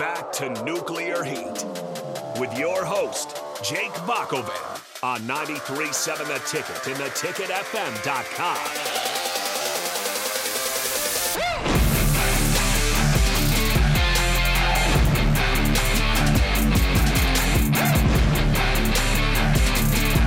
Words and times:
back 0.00 0.32
to 0.32 0.48
Nuclear 0.64 1.22
Heat 1.22 1.64
with 2.40 2.58
your 2.58 2.84
host, 2.86 3.36
Jake 3.62 3.92
Bakovan 4.08 4.80
on 5.02 5.20
93.7 5.20 6.26
The 6.26 6.38
Ticket 6.48 6.86
and 6.86 6.96
theticketfm.com. 6.96 9.09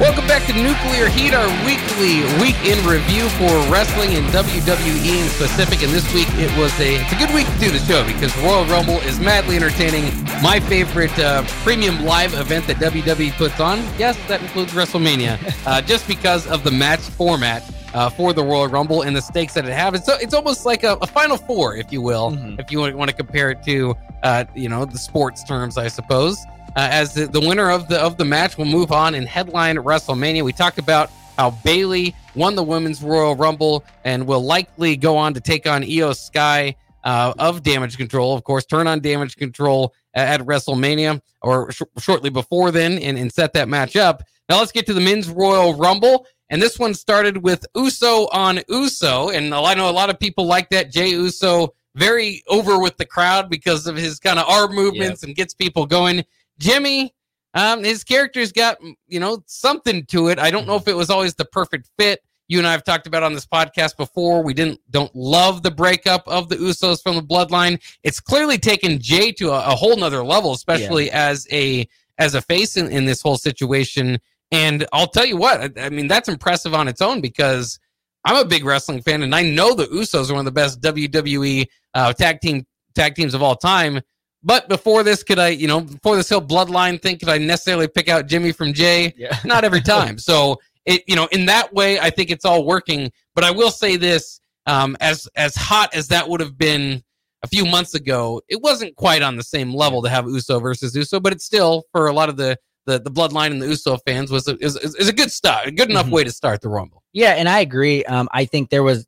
Welcome 0.04 0.28
back 0.28 0.46
to 0.48 0.54
Nuclear 0.54 1.08
Heat, 1.08 1.34
our 1.34 1.48
weekly 1.66 2.24
week 2.42 2.60
in 2.66 2.86
review 2.86 3.30
for 3.40 3.72
wrestling 3.72 4.16
and 4.16 4.26
WWE 4.34 5.24
in 5.24 5.30
specific. 5.30 5.82
And 5.82 5.94
this 5.94 6.04
week 6.14 6.28
it 6.32 6.52
was 6.60 6.78
a 6.78 6.96
it's 6.96 7.14
a 7.14 7.16
good 7.16 7.34
week 7.34 7.48
to 7.48 7.58
do 7.58 7.72
the 7.72 7.80
show 7.80 8.06
because 8.06 8.36
Royal 8.40 8.66
Rumble 8.66 9.00
is 9.08 9.18
madly 9.22 9.56
entertaining. 9.56 10.04
My 10.44 10.60
favorite 10.60 11.18
uh, 11.18 11.44
premium 11.64 12.04
live 12.04 12.34
event 12.34 12.68
that 12.68 12.76
WWE 12.78 13.32
puts 13.38 13.62
on. 13.62 13.78
Yes, 13.98 14.18
that 14.28 14.42
includes 14.42 14.74
WrestleMania, 14.74 15.40
uh, 15.66 15.82
just 15.82 16.06
because 16.06 16.48
of 16.48 16.66
the 16.66 16.72
match 16.72 17.00
format. 17.00 17.64
Uh, 17.94 18.10
for 18.10 18.34
the 18.34 18.44
Royal 18.44 18.68
Rumble 18.68 19.04
and 19.04 19.16
the 19.16 19.22
stakes 19.22 19.54
that 19.54 19.66
it 19.66 19.72
has, 19.72 19.94
it's, 19.94 20.10
it's 20.24 20.34
almost 20.34 20.66
like 20.66 20.84
a, 20.84 20.98
a 21.04 21.06
Final 21.06 21.38
Four, 21.38 21.78
if 21.78 21.94
you 21.94 22.02
will, 22.02 22.32
mm-hmm. 22.32 22.60
if 22.60 22.72
you 22.72 22.80
want, 22.80 22.98
want 22.98 23.12
to 23.12 23.16
compare 23.16 23.52
it 23.52 23.62
to, 23.66 23.96
uh, 24.24 24.46
you 24.56 24.68
know, 24.68 24.84
the 24.84 24.98
sports 24.98 25.44
terms, 25.44 25.78
I 25.78 25.90
suppose 25.90 26.44
uh, 26.76 26.88
as 26.92 27.14
the, 27.14 27.28
the 27.28 27.40
winner 27.40 27.70
of 27.70 27.88
the 27.88 28.00
of 28.00 28.18
the 28.18 28.26
match 28.26 28.58
will 28.58 28.66
move 28.66 28.92
on 28.92 29.16
and 29.16 29.28
headline 29.28 29.78
WrestleMania. 29.78 30.44
We 30.44 30.54
talked 30.54 30.80
about 30.80 31.12
how 31.38 31.52
Bayley 31.64 32.16
won 32.36 32.56
the 32.56 32.64
Women's 32.64 33.02
Royal 33.02 33.36
Rumble 33.36 33.84
and 34.04 34.26
will 34.28 34.44
likely 34.44 34.96
go 34.96 35.18
on 35.18 35.34
to 35.34 35.42
take 35.42 35.68
on 35.68 35.84
Iyo 35.84 36.16
Sky 36.16 36.76
uh, 37.04 37.34
of 37.38 37.64
Damage 37.64 37.98
Control, 37.98 38.34
of 38.34 38.44
course, 38.44 38.66
turn 38.66 38.88
on 38.88 39.00
Damage 39.00 39.36
Control 39.36 39.94
at, 40.14 40.42
at 40.42 40.48
WrestleMania 40.48 41.22
or 41.42 41.72
sh- 41.72 41.82
shortly 42.00 42.30
before 42.30 42.72
then 42.72 42.98
and, 43.00 43.18
and 43.18 43.32
set 43.32 43.54
that 43.54 43.68
match 43.68 43.96
up. 43.96 44.24
Now 44.50 44.60
let's 44.60 44.72
get 44.72 44.86
to 44.88 44.94
the 44.94 45.02
Men's 45.02 45.30
Royal 45.30 45.76
Rumble. 45.76 46.26
And 46.50 46.62
this 46.62 46.78
one 46.78 46.94
started 46.94 47.38
with 47.38 47.66
Uso 47.76 48.28
on 48.32 48.60
Uso. 48.70 49.30
And 49.30 49.54
I 49.56 49.74
know 49.74 49.90
a 49.90 49.92
lot 49.92 50.10
of 50.10 50.20
people 50.20 50.46
like 50.46 50.70
that. 50.70 50.92
Jey 50.92 51.10
Uso 51.10 51.74
very 51.96 52.44
over 52.48 52.80
with 52.80 52.98
the 52.98 53.06
crowd 53.06 53.50
because 53.50 53.88
of 53.88 53.96
his 53.96 54.20
kind 54.20 54.40
of 54.40 54.48
arm 54.48 54.76
movements 54.76 55.24
yep. 55.24 55.30
and 55.30 55.36
gets 55.36 55.54
people 55.54 55.86
going. 55.86 56.24
Jimmy, 56.60 57.14
um, 57.54 57.84
his 57.84 58.04
character's 58.04 58.52
got 58.52 58.78
you 59.08 59.20
know 59.20 59.44
something 59.46 60.06
to 60.08 60.30
it. 60.30 60.40
I 60.40 60.52
don't 60.52 60.68
know 60.68 60.76
if 60.76 60.88
it 60.88 60.96
was 60.96 61.10
always 61.10 61.36
the 61.36 61.46
perfect 61.46 61.90
fit. 61.98 62.20
You 62.48 62.58
and 62.58 62.68
I 62.68 62.72
have 62.72 62.84
talked 62.84 63.08
about 63.08 63.24
on 63.24 63.34
this 63.34 63.46
podcast 63.46 63.96
before. 63.96 64.44
We 64.44 64.54
didn't 64.54 64.80
don't 64.90 65.14
love 65.16 65.64
the 65.64 65.72
breakup 65.72 66.28
of 66.28 66.50
the 66.50 66.56
Usos 66.58 67.02
from 67.02 67.16
the 67.16 67.22
Bloodline. 67.22 67.82
It's 68.04 68.20
clearly 68.20 68.58
taken 68.58 69.00
Jey 69.00 69.32
to 69.34 69.52
a, 69.52 69.72
a 69.72 69.76
whole 69.76 69.96
nother 69.96 70.24
level, 70.24 70.54
especially 70.54 71.08
yeah. 71.08 71.30
as 71.30 71.48
a 71.52 71.88
as 72.18 72.36
a 72.36 72.42
face 72.42 72.78
in, 72.78 72.92
in 72.92 73.06
this 73.06 73.22
whole 73.22 73.38
situation. 73.38 74.20
And 74.52 74.86
I'll 74.94 75.08
tell 75.08 75.26
you 75.26 75.38
what, 75.38 75.62
I, 75.62 75.86
I 75.86 75.90
mean 75.90 76.08
that's 76.08 76.30
impressive 76.30 76.74
on 76.74 76.88
its 76.88 77.02
own 77.02 77.22
because 77.22 77.80
I'm 78.26 78.36
a 78.36 78.48
big 78.48 78.66
wrestling 78.66 79.02
fan, 79.02 79.24
and 79.24 79.36
I 79.36 79.44
know 79.44 79.74
the 79.74 79.86
Usos 79.88 80.30
are 80.30 80.34
one 80.34 80.40
of 80.40 80.46
the 80.46 80.52
best 80.52 80.82
WWE 80.82 81.68
uh, 81.94 82.14
tag 82.14 82.40
team 82.40 82.66
tag 82.96 83.16
teams 83.16 83.34
of 83.34 83.42
all 83.42 83.56
time. 83.56 84.02
But 84.44 84.68
before 84.68 85.04
this, 85.04 85.24
could 85.24 85.40
I, 85.40 85.50
you 85.50 85.68
know, 85.68 85.82
before 85.82 86.16
this 86.16 86.30
whole 86.30 86.42
bloodline 86.42 87.02
thing, 87.02 87.18
could 87.18 87.30
I 87.30 87.38
necessarily 87.38 87.88
pick 87.88 88.10
out 88.10 88.28
Jimmy 88.28 88.52
from 88.52 88.74
Jey? 88.74 89.14
Yeah. 89.18 89.38
Not 89.46 89.64
every 89.64 89.82
time. 89.82 90.18
so 90.18 90.60
it, 90.86 91.04
you 91.08 91.16
know, 91.16 91.28
in 91.32 91.46
that 91.46 91.74
way, 91.74 92.00
I 92.00 92.10
think 92.10 92.30
it's 92.30 92.46
all 92.46 92.66
working. 92.66 93.12
But 93.36 93.46
I 93.46 93.52
will 93.52 93.72
say 93.72 93.96
this: 93.96 94.42
um, 94.66 94.98
as 95.00 95.28
as 95.36 95.56
hot 95.56 95.94
as 95.96 96.10
that 96.10 96.28
would 96.28 96.42
have 96.42 96.58
been 96.58 97.04
a 97.42 97.48
few 97.48 97.66
months 97.66 97.94
ago, 97.94 98.42
it 98.50 98.62
wasn't 98.62 98.96
quite 98.96 99.22
on 99.22 99.38
the 99.38 99.44
same 99.44 99.74
level 99.74 100.02
to 100.02 100.10
have 100.10 100.28
Uso 100.28 100.60
versus 100.60 100.96
Uso. 100.96 101.20
But 101.20 101.34
it's 101.34 101.46
still 101.46 101.84
for 101.92 102.08
a 102.08 102.14
lot 102.14 102.28
of 102.28 102.36
the 102.36 102.58
the, 102.86 103.00
the 103.00 103.12
bloodline 103.12 103.52
and 103.52 103.62
the 103.62 103.68
Uso 103.68 103.98
fans 104.06 104.30
was 104.30 104.46
a, 104.50 104.58
is, 104.58 104.76
is 104.76 105.08
a 105.08 105.14
good 105.14 105.32
start, 105.32 105.68
a 105.68 105.72
good 105.72 105.90
enough 105.90 106.08
mm-hmm. 106.08 106.16
way 106.16 106.24
to 106.26 106.32
start 106.32 106.60
the 106.60 106.68
Rumble. 106.68 107.02
Yeah, 107.14 107.32
and 107.32 107.48
I 107.48 107.62
agree. 107.62 108.04
Um, 108.04 108.28
I 108.34 108.44
think 108.44 108.70
there 108.70 108.84
was 108.84 109.08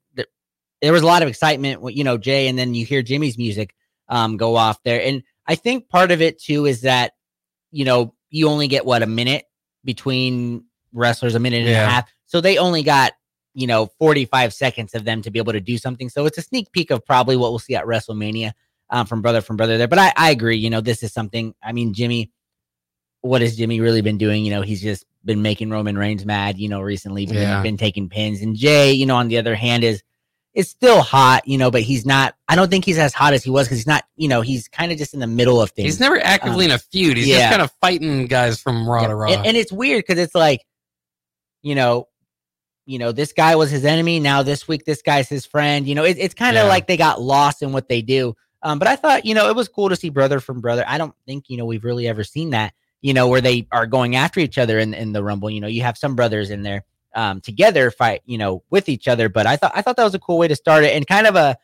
there 0.82 0.94
was 0.94 1.02
a 1.02 1.06
lot 1.08 1.24
of 1.24 1.28
excitement, 1.28 1.82
you 1.96 2.04
know, 2.04 2.18
Jey, 2.18 2.48
and 2.48 2.58
then 2.58 2.74
you 2.74 2.86
hear 2.86 3.02
Jimmy's 3.02 3.38
music 3.38 3.74
um, 4.08 4.38
go 4.38 4.56
off 4.56 4.82
there. 4.84 5.02
And 5.02 5.24
I 5.48 5.56
think 5.56 5.90
part 5.90 6.12
of 6.12 6.22
it 6.22 6.40
too 6.40 6.66
is 6.66 6.82
that, 6.82 7.14
you 7.72 7.86
know, 7.86 8.14
you 8.30 8.50
only 8.50 8.68
get 8.68 8.86
what 8.86 9.04
a 9.04 9.08
minute 9.08 9.46
between 9.84 10.66
wrestlers, 10.94 11.36
a 11.36 11.40
minute 11.40 11.62
and 11.62 11.70
yeah. 11.70 11.86
a 11.86 11.90
half. 11.90 12.12
So 12.26 12.42
they 12.42 12.58
only 12.58 12.84
got, 12.84 13.14
you 13.54 13.68
know, 13.68 13.88
45 14.00 14.54
seconds 14.54 14.94
of 14.96 15.06
them 15.06 15.22
to 15.22 15.32
be 15.32 15.40
able 15.40 15.54
to 15.54 15.62
do 15.62 15.78
something. 15.78 16.10
So 16.10 16.26
it's 16.26 16.38
a 16.38 16.42
sneak 16.42 16.72
peek 16.72 16.92
of 16.92 17.06
probably 17.06 17.38
what 17.38 17.52
we'll 17.52 17.60
see 17.60 17.76
at 17.76 17.86
WrestleMania 17.86 18.54
um, 18.90 19.06
from 19.06 19.22
brother 19.22 19.42
from 19.42 19.58
brother 19.58 19.78
there. 19.78 19.88
But 19.88 20.00
I, 20.00 20.14
I 20.16 20.32
agree, 20.32 20.58
you 20.58 20.70
know, 20.70 20.82
this 20.82 21.04
is 21.04 21.14
something, 21.14 21.54
I 21.64 21.72
mean, 21.72 21.94
Jimmy, 21.94 22.32
what 23.22 23.42
has 23.42 23.56
Jimmy 23.56 23.80
really 23.80 24.02
been 24.02 24.18
doing? 24.18 24.46
You 24.46 24.52
know, 24.52 24.62
he's 24.62 24.82
just 24.82 25.06
been 25.24 25.42
making 25.42 25.70
Roman 25.70 25.98
Reigns 25.98 26.26
mad, 26.26 26.58
you 26.60 26.70
know, 26.70 26.82
recently, 26.82 27.26
been, 27.26 27.36
yeah. 27.36 27.62
been 27.62 27.78
taking 27.78 28.10
pins. 28.10 28.42
And 28.42 28.56
Jey, 28.56 28.94
you 28.94 29.06
know, 29.06 29.16
on 29.16 29.28
the 29.28 29.38
other 29.38 29.56
hand, 29.56 29.84
is 29.84 30.04
is 30.56 30.70
still 30.70 31.02
hot, 31.02 31.48
you 31.48 31.58
know, 31.58 31.70
but 31.70 31.82
he's 31.82 32.06
not. 32.06 32.34
I 32.48 32.56
don't 32.56 32.72
think 32.72 32.86
he's 32.86 32.98
as 32.98 33.14
hot 33.14 33.34
as 33.34 33.44
he 33.44 33.50
was 33.50 33.68
because 33.68 33.78
he's 33.78 33.88
not. 33.88 34.06
You 34.16 34.30
know, 34.30 34.42
he's 34.42 34.68
kind 34.68 34.92
of 34.92 34.98
just 34.98 35.14
in 35.14 35.20
the 35.20 35.28
middle 35.28 35.62
of 35.62 35.72
things. 35.72 35.86
He's 35.86 36.00
never 36.00 36.20
actively 36.20 36.66
um, 36.66 36.72
in 36.72 36.76
a 36.76 36.80
feud. 36.80 37.18
He's 37.18 37.28
yeah. 37.28 37.40
just 37.40 37.50
kind 37.52 37.62
of 37.62 37.72
fighting 37.82 38.26
guys 38.28 38.60
from 38.60 38.88
Raw 38.90 39.02
yeah. 39.02 39.08
to 39.10 39.16
Raw. 39.16 39.32
And, 39.32 39.46
and 39.46 39.58
it's 39.58 39.72
weird 39.72 40.06
because 40.08 40.18
it's 40.18 40.34
like, 40.34 40.66
you 41.62 41.76
know, 41.76 42.08
you 42.86 43.00
know, 43.00 43.12
this 43.12 43.34
guy 43.34 43.56
was 43.56 43.70
his 43.70 43.84
enemy. 43.84 44.20
Now 44.20 44.44
this 44.44 44.68
week, 44.68 44.86
this 44.86 45.02
guy's 45.02 45.28
his 45.28 45.46
friend. 45.46 45.88
You 45.88 45.96
know, 45.96 46.04
it, 46.04 46.18
it's 46.18 46.34
kind 46.34 46.56
of 46.58 46.64
yeah. 46.64 46.70
like 46.70 46.88
they 46.88 46.98
got 46.98 47.22
lost 47.22 47.62
in 47.62 47.74
what 47.74 47.90
they 47.90 48.02
do. 48.02 48.36
Um, 48.62 48.80
but 48.80 48.88
I 48.88 48.96
thought, 48.96 49.26
you 49.26 49.36
know, 49.36 49.50
it 49.50 49.56
was 49.56 49.68
cool 49.68 49.90
to 49.90 49.96
see 49.96 50.10
brother 50.10 50.40
from 50.40 50.62
brother. 50.62 50.86
I 50.88 50.98
don't 50.98 51.14
think, 51.28 51.50
you 51.50 51.58
know, 51.58 51.66
we've 51.66 51.84
really 51.84 52.08
ever 52.08 52.24
seen 52.24 52.52
that, 52.52 52.74
you 53.02 53.14
know, 53.14 53.28
where 53.28 53.42
they 53.42 53.68
are 53.72 53.86
going 53.86 54.16
after 54.16 54.40
each 54.40 54.58
other 54.58 54.80
in, 54.80 54.94
in 54.94 55.12
the 55.12 55.24
Rumble. 55.24 55.50
You 55.50 55.62
know, 55.62 55.68
you 55.68 55.84
have 55.84 55.98
some 55.98 56.16
brothers 56.16 56.50
in 56.50 56.64
there 56.64 56.84
um, 57.16 57.42
together 57.42 57.92
fight, 57.92 58.22
you 58.26 58.38
know, 58.38 58.64
with 58.70 58.90
each 58.90 59.08
other. 59.08 59.30
But 59.30 59.48
I 59.48 59.56
thought 59.56 59.72
I 59.74 59.82
thought 59.82 59.98
that 59.98 60.04
was 60.04 60.16
a 60.16 60.20
cool 60.20 60.38
way 60.38 60.48
to 60.48 60.56
start 60.56 60.84
it 60.84 60.96
and 60.96 61.08
kind 61.08 61.28
of 61.28 61.36
a 61.36 61.58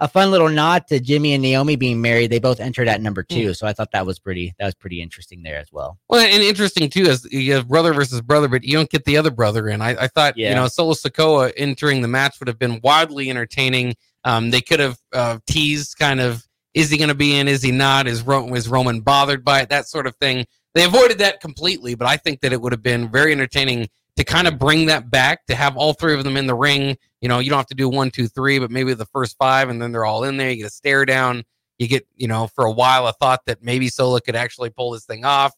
a 0.00 0.06
fun 0.06 0.30
little 0.30 0.48
nod 0.48 0.86
to 0.86 1.00
Jimmy 1.00 1.32
and 1.32 1.42
Naomi 1.42 1.74
being 1.74 2.00
married. 2.00 2.30
They 2.30 2.38
both 2.38 2.60
entered 2.60 2.86
at 2.86 3.00
number 3.00 3.24
two, 3.24 3.50
mm. 3.50 3.56
so 3.56 3.66
I 3.66 3.72
thought 3.72 3.90
that 3.92 4.06
was 4.06 4.18
pretty 4.18 4.54
that 4.58 4.66
was 4.66 4.74
pretty 4.74 5.02
interesting 5.02 5.42
there 5.42 5.58
as 5.58 5.72
well. 5.72 5.98
Well, 6.08 6.20
and 6.20 6.42
interesting 6.42 6.88
too 6.88 7.02
is 7.02 7.26
you 7.32 7.54
have 7.54 7.68
brother 7.68 7.92
versus 7.92 8.20
brother, 8.20 8.48
but 8.48 8.62
you 8.64 8.74
don't 8.74 8.90
get 8.90 9.04
the 9.04 9.16
other 9.16 9.30
brother 9.30 9.68
in. 9.68 9.82
I, 9.82 10.04
I 10.04 10.06
thought 10.06 10.36
yeah. 10.36 10.50
you 10.50 10.54
know 10.54 10.68
Solo 10.68 10.92
Sikoa 10.92 11.52
entering 11.56 12.02
the 12.02 12.08
match 12.08 12.38
would 12.38 12.48
have 12.48 12.58
been 12.58 12.80
wildly 12.82 13.30
entertaining. 13.30 13.96
Um, 14.24 14.50
they 14.50 14.60
could 14.60 14.80
have 14.80 14.98
uh, 15.12 15.38
teased 15.46 15.98
kind 15.98 16.20
of 16.20 16.44
is 16.74 16.90
he 16.90 16.98
going 16.98 17.08
to 17.08 17.14
be 17.14 17.36
in? 17.36 17.48
Is 17.48 17.62
he 17.62 17.72
not? 17.72 18.06
Is, 18.06 18.22
Ro- 18.22 18.54
is 18.54 18.68
Roman 18.68 19.00
bothered 19.00 19.44
by 19.44 19.62
it? 19.62 19.70
That 19.70 19.88
sort 19.88 20.06
of 20.06 20.14
thing. 20.16 20.46
They 20.74 20.84
avoided 20.84 21.18
that 21.18 21.40
completely, 21.40 21.96
but 21.96 22.06
I 22.06 22.16
think 22.16 22.40
that 22.42 22.52
it 22.52 22.60
would 22.60 22.72
have 22.72 22.82
been 22.82 23.08
very 23.10 23.32
entertaining 23.32 23.88
to 24.18 24.24
kind 24.24 24.48
of 24.48 24.58
bring 24.58 24.86
that 24.86 25.12
back 25.12 25.46
to 25.46 25.54
have 25.54 25.76
all 25.76 25.92
three 25.92 26.12
of 26.12 26.24
them 26.24 26.36
in 26.36 26.48
the 26.48 26.54
ring. 26.54 26.98
You 27.20 27.28
know, 27.28 27.38
you 27.38 27.50
don't 27.50 27.58
have 27.58 27.68
to 27.68 27.74
do 27.76 27.88
one, 27.88 28.10
two, 28.10 28.26
three, 28.26 28.58
but 28.58 28.68
maybe 28.68 28.92
the 28.92 29.06
first 29.06 29.36
five, 29.38 29.68
and 29.68 29.80
then 29.80 29.92
they're 29.92 30.04
all 30.04 30.24
in 30.24 30.36
there. 30.36 30.50
You 30.50 30.56
get 30.56 30.66
a 30.66 30.70
stare 30.70 31.04
down. 31.04 31.44
You 31.78 31.86
get, 31.86 32.04
you 32.16 32.26
know, 32.26 32.48
for 32.48 32.64
a 32.64 32.72
while, 32.72 33.06
I 33.06 33.12
thought 33.12 33.46
that 33.46 33.62
maybe 33.62 33.88
Solo 33.88 34.18
could 34.18 34.34
actually 34.34 34.70
pull 34.70 34.90
this 34.90 35.04
thing 35.04 35.24
off. 35.24 35.52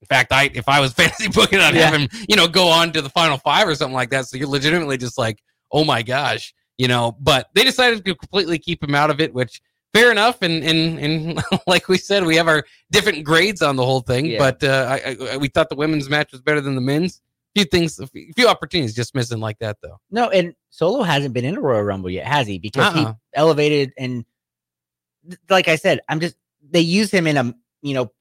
In 0.00 0.06
fact, 0.06 0.32
I 0.32 0.50
if 0.54 0.66
I 0.66 0.80
was 0.80 0.92
fantasy 0.94 1.28
booking, 1.28 1.58
I'd 1.58 1.74
yeah. 1.74 1.90
have 1.90 2.00
him, 2.00 2.08
you 2.26 2.36
know, 2.36 2.48
go 2.48 2.68
on 2.68 2.90
to 2.92 3.02
the 3.02 3.10
final 3.10 3.36
five 3.36 3.68
or 3.68 3.74
something 3.74 3.94
like 3.94 4.08
that. 4.10 4.24
So 4.24 4.38
you're 4.38 4.48
legitimately 4.48 4.96
just 4.96 5.18
like, 5.18 5.42
oh 5.70 5.84
my 5.84 6.00
gosh, 6.00 6.54
you 6.78 6.88
know. 6.88 7.18
But 7.20 7.50
they 7.52 7.64
decided 7.64 8.02
to 8.02 8.14
completely 8.14 8.58
keep 8.58 8.82
him 8.82 8.94
out 8.94 9.10
of 9.10 9.20
it, 9.20 9.34
which 9.34 9.60
fair 9.92 10.10
enough. 10.10 10.40
And 10.40 10.64
and 10.64 10.98
and 10.98 11.42
like 11.66 11.88
we 11.88 11.98
said, 11.98 12.24
we 12.24 12.36
have 12.36 12.48
our 12.48 12.64
different 12.90 13.24
grades 13.24 13.60
on 13.60 13.76
the 13.76 13.84
whole 13.84 14.00
thing. 14.00 14.24
Yeah. 14.24 14.38
But 14.38 14.64
uh, 14.64 14.98
I, 15.04 15.16
I, 15.32 15.36
we 15.36 15.48
thought 15.48 15.68
the 15.68 15.76
women's 15.76 16.08
match 16.08 16.32
was 16.32 16.40
better 16.40 16.62
than 16.62 16.76
the 16.76 16.80
men's 16.80 17.20
few 17.56 17.64
things, 17.64 17.98
a 17.98 18.06
few 18.06 18.48
opportunities 18.48 18.94
just 18.94 19.14
missing 19.14 19.40
like 19.40 19.58
that 19.60 19.78
though. 19.80 19.98
No, 20.10 20.28
and 20.28 20.54
Solo 20.68 21.02
hasn't 21.02 21.32
been 21.32 21.46
in 21.46 21.56
a 21.56 21.60
Royal 21.60 21.82
Rumble 21.82 22.10
yet, 22.10 22.26
has 22.26 22.46
he? 22.46 22.58
Because 22.58 22.94
uh-uh. 22.94 23.06
he 23.06 23.14
elevated 23.32 23.94
and, 23.96 24.26
like 25.48 25.66
I 25.66 25.76
said, 25.76 26.00
I'm 26.08 26.20
just 26.20 26.36
they 26.68 26.80
use 26.80 27.10
him 27.10 27.26
in 27.26 27.36
a 27.38 27.54
you 27.80 27.94
know 27.94 28.12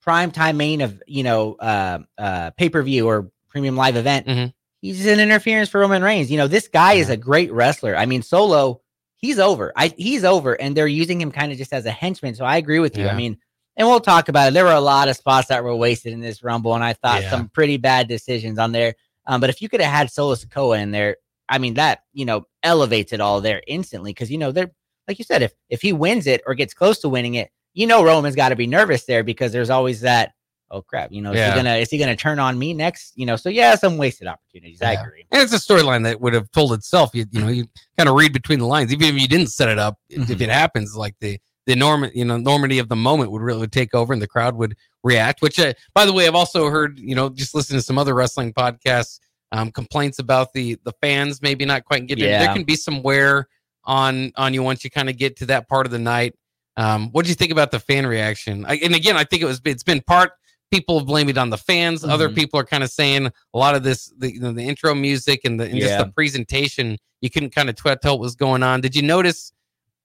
prime 0.00 0.30
time 0.30 0.56
main 0.56 0.80
of 0.80 1.02
you 1.06 1.22
know 1.24 1.54
uh 1.54 1.98
uh 2.16 2.50
pay 2.52 2.68
per 2.68 2.82
view 2.82 3.08
or 3.08 3.30
premium 3.48 3.76
live 3.76 3.96
event. 3.96 4.26
Mm-hmm. 4.26 4.46
He's 4.80 5.06
an 5.06 5.18
interference 5.18 5.68
for 5.68 5.80
Roman 5.80 6.02
Reigns. 6.02 6.30
You 6.30 6.38
know 6.38 6.46
this 6.46 6.68
guy 6.68 6.92
yeah. 6.92 7.02
is 7.02 7.10
a 7.10 7.16
great 7.16 7.52
wrestler. 7.52 7.96
I 7.96 8.06
mean 8.06 8.22
Solo, 8.22 8.80
he's 9.16 9.40
over. 9.40 9.72
I 9.74 9.92
he's 9.98 10.24
over, 10.24 10.54
and 10.54 10.76
they're 10.76 10.86
using 10.86 11.20
him 11.20 11.32
kind 11.32 11.50
of 11.50 11.58
just 11.58 11.72
as 11.72 11.84
a 11.84 11.90
henchman. 11.90 12.36
So 12.36 12.44
I 12.44 12.56
agree 12.58 12.78
with 12.78 12.96
you. 12.96 13.04
Yeah. 13.04 13.12
I 13.12 13.16
mean 13.16 13.38
and 13.78 13.86
we'll 13.86 14.00
talk 14.00 14.28
about 14.28 14.48
it. 14.48 14.54
There 14.54 14.64
were 14.64 14.72
a 14.72 14.80
lot 14.80 15.08
of 15.08 15.16
spots 15.16 15.48
that 15.48 15.62
were 15.62 15.74
wasted 15.74 16.12
in 16.12 16.20
this 16.20 16.42
rumble, 16.42 16.74
and 16.74 16.84
I 16.84 16.92
thought 16.92 17.22
yeah. 17.22 17.30
some 17.30 17.48
pretty 17.48 17.76
bad 17.76 18.08
decisions 18.08 18.58
on 18.58 18.72
there. 18.72 18.94
Um, 19.24 19.40
but 19.40 19.50
if 19.50 19.62
you 19.62 19.68
could 19.68 19.80
have 19.80 19.92
had 19.92 20.10
Solo 20.10 20.34
Sikoa 20.34 20.80
in 20.80 20.90
there, 20.90 21.16
I 21.48 21.58
mean 21.58 21.74
that 21.74 22.02
you 22.12 22.26
know 22.26 22.46
elevates 22.62 23.12
it 23.12 23.20
all 23.20 23.40
there 23.40 23.62
instantly 23.66 24.10
because 24.10 24.30
you 24.30 24.36
know 24.36 24.52
they're 24.52 24.70
like 25.06 25.18
you 25.18 25.24
said, 25.24 25.42
if 25.42 25.54
if 25.70 25.80
he 25.80 25.92
wins 25.92 26.26
it 26.26 26.42
or 26.46 26.54
gets 26.54 26.74
close 26.74 26.98
to 27.00 27.08
winning 27.08 27.34
it, 27.34 27.50
you 27.72 27.86
know 27.86 28.04
Roman's 28.04 28.36
got 28.36 28.50
to 28.50 28.56
be 28.56 28.66
nervous 28.66 29.04
there 29.04 29.22
because 29.22 29.52
there's 29.52 29.70
always 29.70 30.02
that. 30.02 30.32
Oh 30.70 30.82
crap! 30.82 31.10
You 31.12 31.22
know, 31.22 31.32
yeah. 31.32 31.46
is 31.46 31.52
he 31.54 31.56
gonna 31.56 31.74
is 31.76 31.90
he 31.90 31.98
gonna 31.98 32.16
turn 32.16 32.38
on 32.38 32.58
me 32.58 32.74
next? 32.74 33.14
You 33.16 33.24
know, 33.24 33.36
so 33.36 33.48
yeah, 33.48 33.74
some 33.74 33.96
wasted 33.96 34.26
opportunities. 34.26 34.80
Yeah. 34.82 34.90
I 34.90 34.92
agree. 34.94 35.24
And 35.30 35.40
it's 35.40 35.54
a 35.54 35.56
storyline 35.56 36.04
that 36.04 36.20
would 36.20 36.34
have 36.34 36.50
told 36.50 36.74
itself. 36.74 37.10
You 37.14 37.24
you 37.30 37.40
know, 37.40 37.48
you 37.48 37.68
kind 37.96 38.06
of 38.06 38.14
read 38.14 38.34
between 38.34 38.58
the 38.58 38.66
lines, 38.66 38.92
even 38.92 39.14
if 39.14 39.22
you 39.22 39.28
didn't 39.28 39.46
set 39.46 39.70
it 39.70 39.78
up. 39.78 39.98
Mm-hmm. 40.12 40.30
If 40.30 40.42
it 40.42 40.50
happens, 40.50 40.94
like 40.94 41.14
the 41.20 41.38
the 41.68 41.76
norm, 41.76 42.10
you 42.14 42.24
know, 42.24 42.38
normity 42.38 42.80
of 42.80 42.88
the 42.88 42.96
moment 42.96 43.30
would 43.30 43.42
really 43.42 43.68
take 43.68 43.94
over 43.94 44.14
and 44.14 44.22
the 44.22 44.26
crowd 44.26 44.56
would 44.56 44.74
react. 45.04 45.42
Which, 45.42 45.60
uh, 45.60 45.74
by 45.94 46.06
the 46.06 46.14
way, 46.14 46.26
I've 46.26 46.34
also 46.34 46.70
heard, 46.70 46.98
you 46.98 47.14
know, 47.14 47.28
just 47.28 47.54
listening 47.54 47.78
to 47.78 47.84
some 47.84 47.98
other 47.98 48.14
wrestling 48.14 48.54
podcasts, 48.54 49.20
um, 49.52 49.70
complaints 49.70 50.18
about 50.18 50.54
the 50.54 50.78
the 50.84 50.92
fans 51.02 51.42
maybe 51.42 51.66
not 51.66 51.84
quite 51.84 52.06
getting. 52.06 52.24
Yeah. 52.24 52.38
There 52.38 52.54
can 52.54 52.64
be 52.64 52.74
some 52.74 53.02
wear 53.02 53.48
on 53.84 54.32
on 54.36 54.54
you 54.54 54.62
once 54.62 54.82
you 54.82 54.90
kind 54.90 55.10
of 55.10 55.18
get 55.18 55.36
to 55.36 55.46
that 55.46 55.68
part 55.68 55.84
of 55.84 55.92
the 55.92 55.98
night. 55.98 56.34
Um, 56.78 57.10
what 57.12 57.26
do 57.26 57.28
you 57.28 57.34
think 57.34 57.52
about 57.52 57.70
the 57.70 57.80
fan 57.80 58.06
reaction? 58.06 58.64
I, 58.64 58.76
and 58.76 58.94
again, 58.94 59.16
I 59.16 59.24
think 59.24 59.42
it 59.42 59.46
was 59.46 59.60
it's 59.66 59.82
been 59.82 60.00
part 60.00 60.32
people 60.70 60.98
have 60.98 61.06
blamed 61.06 61.30
it 61.30 61.38
on 61.38 61.50
the 61.50 61.58
fans. 61.58 62.00
Mm-hmm. 62.02 62.10
Other 62.10 62.30
people 62.30 62.58
are 62.60 62.64
kind 62.64 62.82
of 62.82 62.90
saying 62.90 63.26
a 63.26 63.58
lot 63.58 63.74
of 63.74 63.82
this, 63.82 64.12
the, 64.18 64.32
you 64.32 64.40
know, 64.40 64.52
the 64.52 64.62
intro 64.62 64.94
music 64.94 65.40
and, 65.44 65.58
the, 65.58 65.64
and 65.64 65.78
yeah. 65.78 65.86
just 65.86 66.06
the 66.06 66.12
presentation, 66.12 66.98
you 67.22 67.30
couldn't 67.30 67.54
kind 67.54 67.70
of 67.70 67.76
tell 67.76 67.98
what 68.02 68.20
was 68.20 68.36
going 68.36 68.62
on. 68.62 68.82
Did 68.82 68.94
you 68.94 69.02
notice 69.02 69.50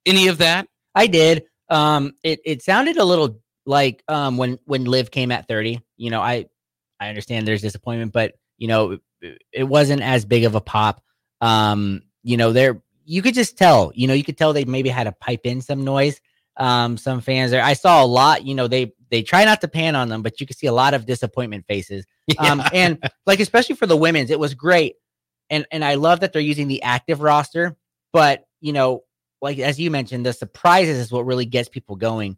any 0.06 0.28
of 0.28 0.38
that? 0.38 0.68
I 0.96 1.08
did. 1.08 1.44
Um, 1.70 2.14
it 2.24 2.40
it 2.46 2.62
sounded 2.62 2.98
a 2.98 3.06
little 3.06 3.42
like 3.66 4.04
um 4.08 4.38
when 4.38 4.60
when 4.66 4.86
Liv 4.86 5.12
came 5.12 5.32
at 5.32 5.48
thirty. 5.48 5.82
You 5.98 6.10
know, 6.10 6.22
I 6.22 6.46
I 7.00 7.10
understand 7.10 7.48
there's 7.48 7.62
disappointment, 7.62 8.14
but 8.14 8.34
you 8.58 8.68
know, 8.68 9.00
it, 9.22 9.42
it 9.52 9.64
wasn't 9.64 10.02
as 10.02 10.26
big 10.26 10.46
of 10.46 10.56
a 10.56 10.62
pop. 10.62 11.04
Um, 11.42 12.04
you 12.24 12.38
know, 12.38 12.54
there 12.54 12.82
you 13.06 13.22
could 13.22 13.34
just 13.34 13.58
tell. 13.58 13.92
You 13.96 14.08
know, 14.08 14.14
you 14.14 14.24
could 14.24 14.38
tell 14.38 14.54
they 14.54 14.66
maybe 14.66 14.90
had 14.90 15.06
to 15.06 15.12
pipe 15.12 15.42
in 15.44 15.62
some 15.62 15.84
noise. 15.84 16.22
Um, 16.58 16.98
some 16.98 17.20
fans 17.20 17.50
there. 17.50 17.64
I 17.64 17.74
saw 17.74 18.04
a 18.04 18.06
lot. 18.06 18.46
You 18.46 18.56
know, 18.56 18.68
they 18.68 18.94
they 19.10 19.24
try 19.24 19.46
not 19.46 19.62
to 19.62 19.68
pan 19.68 19.96
on 19.96 20.10
them, 20.10 20.22
but 20.22 20.40
you 20.40 20.48
can 20.48 20.56
see 20.56 20.68
a 20.68 20.74
lot 20.74 20.94
of 20.94 21.06
disappointment 21.06 21.66
faces. 21.68 22.06
Yeah. 22.26 22.54
Um, 22.54 22.64
and 22.72 23.12
like 23.26 23.42
especially 23.42 23.76
for 23.76 23.86
the 23.86 23.98
women's, 23.98 24.30
it 24.30 24.40
was 24.40 24.54
great. 24.54 24.96
And 25.50 25.66
and 25.72 25.84
I 25.84 25.96
love 25.96 26.22
that 26.22 26.32
they're 26.32 26.42
using 26.42 26.70
the 26.70 26.82
active 26.82 27.20
roster, 27.20 27.76
but 28.14 28.46
you 28.62 28.72
know, 28.72 29.04
like 29.44 29.60
as 29.60 29.78
you 29.80 29.92
mentioned, 29.92 30.26
the 30.26 30.34
surprises 30.34 30.98
is 30.98 31.12
what 31.12 31.26
really 31.26 31.46
gets 31.46 31.68
people 31.68 31.98
going. 31.98 32.38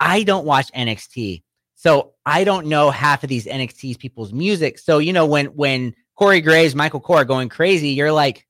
I 0.00 0.22
don't 0.22 0.46
watch 0.46 0.72
NXT. 0.72 1.42
So 1.74 2.14
I 2.24 2.44
don't 2.44 2.66
know 2.66 2.90
half 2.90 3.22
of 3.22 3.28
these 3.28 3.44
NXT's 3.44 3.98
people's 3.98 4.32
music. 4.32 4.78
So, 4.78 4.98
you 4.98 5.12
know, 5.12 5.26
when 5.26 5.46
when 5.48 5.94
Corey 6.16 6.40
Graves, 6.40 6.74
Michael 6.74 7.00
Cole 7.00 7.24
going 7.24 7.50
crazy, 7.50 7.90
you're 7.90 8.10
like, 8.10 8.46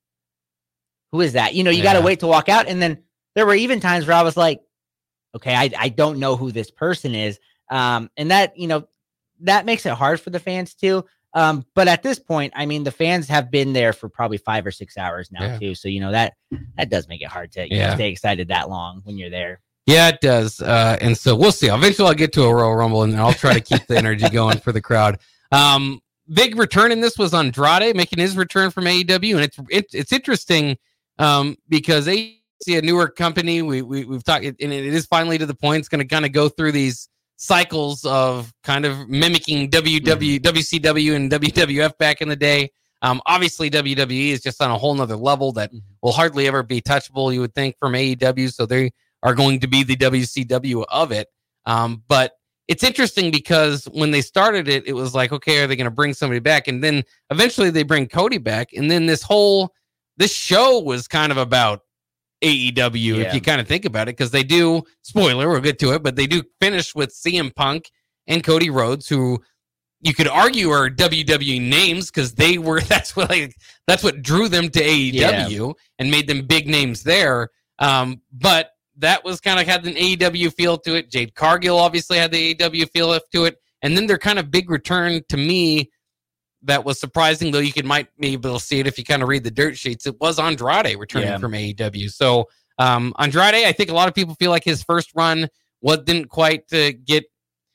who 1.10 1.20
is 1.20 1.32
that? 1.32 1.54
You 1.54 1.64
know, 1.64 1.70
you 1.70 1.78
yeah. 1.78 1.92
got 1.92 1.98
to 1.98 2.04
wait 2.04 2.20
to 2.20 2.28
walk 2.28 2.48
out. 2.48 2.68
And 2.68 2.80
then 2.80 3.02
there 3.34 3.44
were 3.44 3.54
even 3.54 3.80
times 3.80 4.06
where 4.06 4.16
I 4.16 4.22
was 4.22 4.36
like, 4.36 4.60
okay, 5.34 5.54
I, 5.54 5.70
I 5.76 5.88
don't 5.88 6.20
know 6.20 6.36
who 6.36 6.52
this 6.52 6.70
person 6.70 7.14
is. 7.14 7.40
Um, 7.70 8.08
and 8.16 8.30
that, 8.30 8.56
you 8.56 8.68
know, 8.68 8.88
that 9.40 9.66
makes 9.66 9.84
it 9.84 9.92
hard 9.92 10.20
for 10.20 10.30
the 10.30 10.40
fans 10.40 10.74
too. 10.74 11.04
Um, 11.32 11.64
but 11.74 11.86
at 11.88 12.02
this 12.02 12.18
point, 12.18 12.52
I 12.56 12.66
mean, 12.66 12.82
the 12.82 12.90
fans 12.90 13.28
have 13.28 13.50
been 13.50 13.72
there 13.72 13.92
for 13.92 14.08
probably 14.08 14.38
five 14.38 14.66
or 14.66 14.70
six 14.70 14.96
hours 14.98 15.30
now 15.30 15.44
yeah. 15.44 15.58
too. 15.58 15.74
So 15.74 15.88
you 15.88 16.00
know 16.00 16.10
that 16.10 16.34
that 16.76 16.90
does 16.90 17.08
make 17.08 17.22
it 17.22 17.28
hard 17.28 17.52
to 17.52 17.72
yeah. 17.72 17.90
know, 17.90 17.94
stay 17.94 18.10
excited 18.10 18.48
that 18.48 18.68
long 18.68 19.00
when 19.04 19.16
you're 19.16 19.30
there. 19.30 19.60
Yeah, 19.86 20.08
it 20.08 20.20
does. 20.20 20.60
Uh, 20.60 20.98
and 21.00 21.16
so 21.16 21.34
we'll 21.34 21.52
see. 21.52 21.68
Eventually, 21.68 22.08
I'll 22.08 22.14
get 22.14 22.32
to 22.34 22.42
a 22.42 22.54
Royal 22.54 22.74
Rumble, 22.74 23.02
and 23.02 23.16
I'll 23.16 23.32
try 23.32 23.54
to 23.54 23.60
keep 23.60 23.86
the 23.86 23.96
energy 23.96 24.28
going 24.32 24.58
for 24.58 24.72
the 24.72 24.80
crowd. 24.80 25.18
Um, 25.52 26.00
big 26.32 26.56
return 26.56 26.92
in 26.92 27.00
this 27.00 27.18
was 27.18 27.34
Andrade 27.34 27.96
making 27.96 28.18
his 28.18 28.36
return 28.36 28.70
from 28.70 28.84
AEW, 28.84 29.34
and 29.34 29.44
it's 29.44 29.58
it, 29.70 29.86
it's 29.92 30.12
interesting 30.12 30.76
um, 31.18 31.56
because 31.68 32.08
a 32.08 32.36
a 32.68 32.80
newer 32.82 33.08
company. 33.08 33.62
We, 33.62 33.82
we 33.82 34.04
we've 34.04 34.24
talked, 34.24 34.44
and 34.44 34.56
it 34.60 34.72
is 34.72 35.06
finally 35.06 35.38
to 35.38 35.46
the 35.46 35.54
point. 35.54 35.80
It's 35.80 35.88
going 35.88 36.06
to 36.06 36.06
kind 36.06 36.24
of 36.24 36.32
go 36.32 36.48
through 36.48 36.72
these 36.72 37.08
cycles 37.40 38.04
of 38.04 38.52
kind 38.64 38.84
of 38.84 39.08
mimicking 39.08 39.70
WW, 39.70 40.02
mm-hmm. 40.02 40.46
WCW 40.46 41.16
and 41.16 41.32
WWF 41.32 41.96
back 41.96 42.20
in 42.20 42.28
the 42.28 42.36
day. 42.36 42.70
Um, 43.00 43.22
obviously, 43.24 43.70
WWE 43.70 44.28
is 44.28 44.42
just 44.42 44.60
on 44.60 44.70
a 44.70 44.76
whole 44.76 44.94
nother 44.94 45.16
level 45.16 45.50
that 45.52 45.70
mm-hmm. 45.70 45.78
will 46.02 46.12
hardly 46.12 46.46
ever 46.46 46.62
be 46.62 46.82
touchable, 46.82 47.32
you 47.32 47.40
would 47.40 47.54
think, 47.54 47.76
from 47.80 47.94
AEW. 47.94 48.52
So 48.52 48.66
they 48.66 48.90
are 49.22 49.34
going 49.34 49.58
to 49.60 49.66
be 49.66 49.82
the 49.82 49.96
WCW 49.96 50.84
of 50.90 51.12
it. 51.12 51.28
Um, 51.64 52.02
but 52.08 52.32
it's 52.68 52.84
interesting 52.84 53.30
because 53.30 53.86
when 53.86 54.10
they 54.10 54.20
started 54.20 54.68
it, 54.68 54.86
it 54.86 54.92
was 54.92 55.14
like, 55.14 55.32
okay, 55.32 55.62
are 55.62 55.66
they 55.66 55.76
going 55.76 55.86
to 55.86 55.90
bring 55.90 56.12
somebody 56.12 56.40
back? 56.40 56.68
And 56.68 56.84
then 56.84 57.02
eventually 57.30 57.70
they 57.70 57.84
bring 57.84 58.06
Cody 58.06 58.38
back. 58.38 58.74
And 58.74 58.90
then 58.90 59.06
this 59.06 59.22
whole, 59.22 59.72
this 60.18 60.32
show 60.32 60.78
was 60.78 61.08
kind 61.08 61.32
of 61.32 61.38
about 61.38 61.80
AEW 62.42 63.18
yeah. 63.18 63.26
if 63.26 63.34
you 63.34 63.40
kind 63.40 63.60
of 63.60 63.68
think 63.68 63.84
about 63.84 64.08
it, 64.08 64.16
because 64.16 64.30
they 64.30 64.42
do. 64.42 64.82
Spoiler, 65.02 65.48
we'll 65.48 65.60
get 65.60 65.78
to 65.80 65.92
it, 65.92 66.02
but 66.02 66.16
they 66.16 66.26
do 66.26 66.42
finish 66.60 66.94
with 66.94 67.10
CM 67.10 67.54
Punk 67.54 67.90
and 68.26 68.42
Cody 68.42 68.70
Rhodes, 68.70 69.08
who 69.08 69.40
you 70.00 70.14
could 70.14 70.28
argue 70.28 70.70
are 70.70 70.88
WWE 70.88 71.60
names 71.60 72.10
because 72.10 72.34
they 72.34 72.58
were. 72.58 72.80
That's 72.88 73.14
what 73.14 73.30
like 73.30 73.54
that's 73.86 74.02
what 74.02 74.22
drew 74.22 74.48
them 74.48 74.70
to 74.70 74.80
AEW 74.80 75.12
yeah. 75.12 75.72
and 75.98 76.10
made 76.10 76.26
them 76.26 76.46
big 76.46 76.68
names 76.68 77.02
there. 77.02 77.48
Um, 77.78 78.20
but 78.32 78.70
that 78.98 79.24
was 79.24 79.40
kind 79.40 79.58
of 79.58 79.66
had 79.66 79.86
an 79.86 79.94
AEW 79.94 80.52
feel 80.54 80.78
to 80.78 80.94
it. 80.94 81.10
Jade 81.10 81.34
Cargill 81.34 81.78
obviously 81.78 82.18
had 82.18 82.30
the 82.30 82.54
AEW 82.54 82.90
feel 82.90 83.18
to 83.32 83.44
it, 83.44 83.56
and 83.82 83.96
then 83.96 84.06
their 84.06 84.18
kind 84.18 84.38
of 84.38 84.50
big 84.50 84.70
return 84.70 85.22
to 85.28 85.36
me 85.36 85.90
that 86.62 86.84
was 86.84 87.00
surprising, 87.00 87.50
though 87.52 87.58
you 87.58 87.72
could 87.72 87.84
might 87.84 88.08
be 88.18 88.34
able 88.34 88.58
to 88.58 88.64
see 88.64 88.80
it 88.80 88.86
if 88.86 88.98
you 88.98 89.04
kind 89.04 89.22
of 89.22 89.28
read 89.28 89.44
the 89.44 89.50
dirt 89.50 89.76
sheets. 89.78 90.06
It 90.06 90.20
was 90.20 90.38
Andrade 90.38 90.98
returning 90.98 91.28
yeah. 91.28 91.38
from 91.38 91.52
AEW. 91.52 92.10
So 92.10 92.48
um, 92.78 93.14
Andrade, 93.18 93.66
I 93.66 93.72
think 93.72 93.90
a 93.90 93.94
lot 93.94 94.08
of 94.08 94.14
people 94.14 94.34
feel 94.34 94.50
like 94.50 94.64
his 94.64 94.82
first 94.82 95.10
run 95.14 95.48
what 95.80 96.04
didn't 96.04 96.28
quite 96.28 96.64
uh, 96.72 96.92
get. 97.04 97.24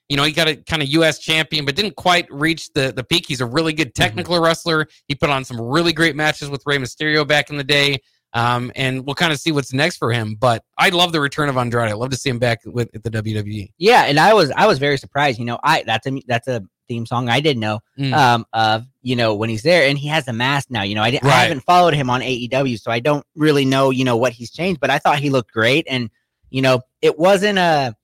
You 0.10 0.18
know, 0.18 0.24
he 0.24 0.32
got 0.32 0.48
a 0.48 0.56
kind 0.56 0.84
of 0.84 0.88
U.S. 0.90 1.18
champion, 1.18 1.66
but 1.66 1.76
didn't 1.76 1.96
quite 1.96 2.32
reach 2.32 2.72
the 2.74 2.94
the 2.96 3.04
peak. 3.04 3.26
He's 3.28 3.42
a 3.42 3.46
really 3.46 3.74
good 3.74 3.90
mm-hmm. 3.90 4.04
technical 4.04 4.36
mm-hmm. 4.36 4.44
wrestler. 4.44 4.88
He 5.08 5.16
put 5.16 5.30
on 5.30 5.44
some 5.44 5.60
really 5.60 5.94
great 5.94 6.16
matches 6.16 6.50
with 6.50 6.62
Rey 6.66 6.78
Mysterio 6.78 7.28
back 7.28 7.50
in 7.50 7.58
the 7.58 7.64
day. 7.64 8.00
Um, 8.34 8.72
and 8.76 9.06
we'll 9.06 9.16
kind 9.16 9.32
of 9.32 9.40
see 9.40 9.54
what's 9.54 9.74
next 9.74 9.96
for 9.96 10.12
him. 10.12 10.36
But 10.36 10.62
I 10.78 10.90
love 10.90 11.14
the 11.14 11.22
return 11.22 11.48
of 11.48 11.56
Andrade. 11.56 11.90
I 11.90 11.94
love 11.94 12.10
to 12.10 12.18
see 12.18 12.30
him 12.30 12.38
back 12.38 12.60
with 12.66 12.90
at 12.94 13.02
the 13.02 13.10
WWE. 13.10 13.72
Yeah, 13.78 14.04
and 14.04 14.20
I 14.20 14.34
was 14.34 14.52
I 14.52 14.68
was 14.68 14.78
very 14.78 14.98
surprised. 14.98 15.40
You 15.40 15.46
know, 15.46 15.58
I 15.64 15.84
that's 15.84 16.06
a 16.06 16.22
that's 16.28 16.48
a 16.48 16.62
theme 16.88 17.06
song 17.06 17.30
I 17.30 17.40
didn't 17.40 17.62
know 17.62 17.80
mm. 17.98 18.14
um, 18.14 18.46
of, 18.54 18.86
you 19.02 19.16
know, 19.16 19.36
when 19.36 19.50
he's 19.50 19.64
there 19.64 19.88
and 19.88 19.98
he 19.98 20.08
has 20.08 20.28
a 20.28 20.34
mask 20.34 20.70
now. 20.70 20.84
You 20.84 20.96
know, 20.96 21.02
I, 21.02 21.12
right. 21.12 21.24
I 21.24 21.44
haven't 21.44 21.62
followed 21.62 21.94
him 21.94 22.10
on 22.10 22.22
AEW, 22.22 22.80
so 22.80 22.92
I 22.92 23.00
don't 23.00 23.26
really 23.36 23.66
know, 23.66 23.90
you 23.90 24.04
know, 24.04 24.18
what 24.18 24.34
he's 24.34 24.52
changed, 24.52 24.80
but 24.80 24.90
I 24.90 25.00
thought 25.00 25.20
he 25.20 25.30
looked 25.30 25.52
great. 25.52 25.86
And, 25.90 26.10
you 26.50 26.62
know, 26.62 26.82
it 27.02 27.18
wasn't 27.18 27.60
a, 27.60 27.96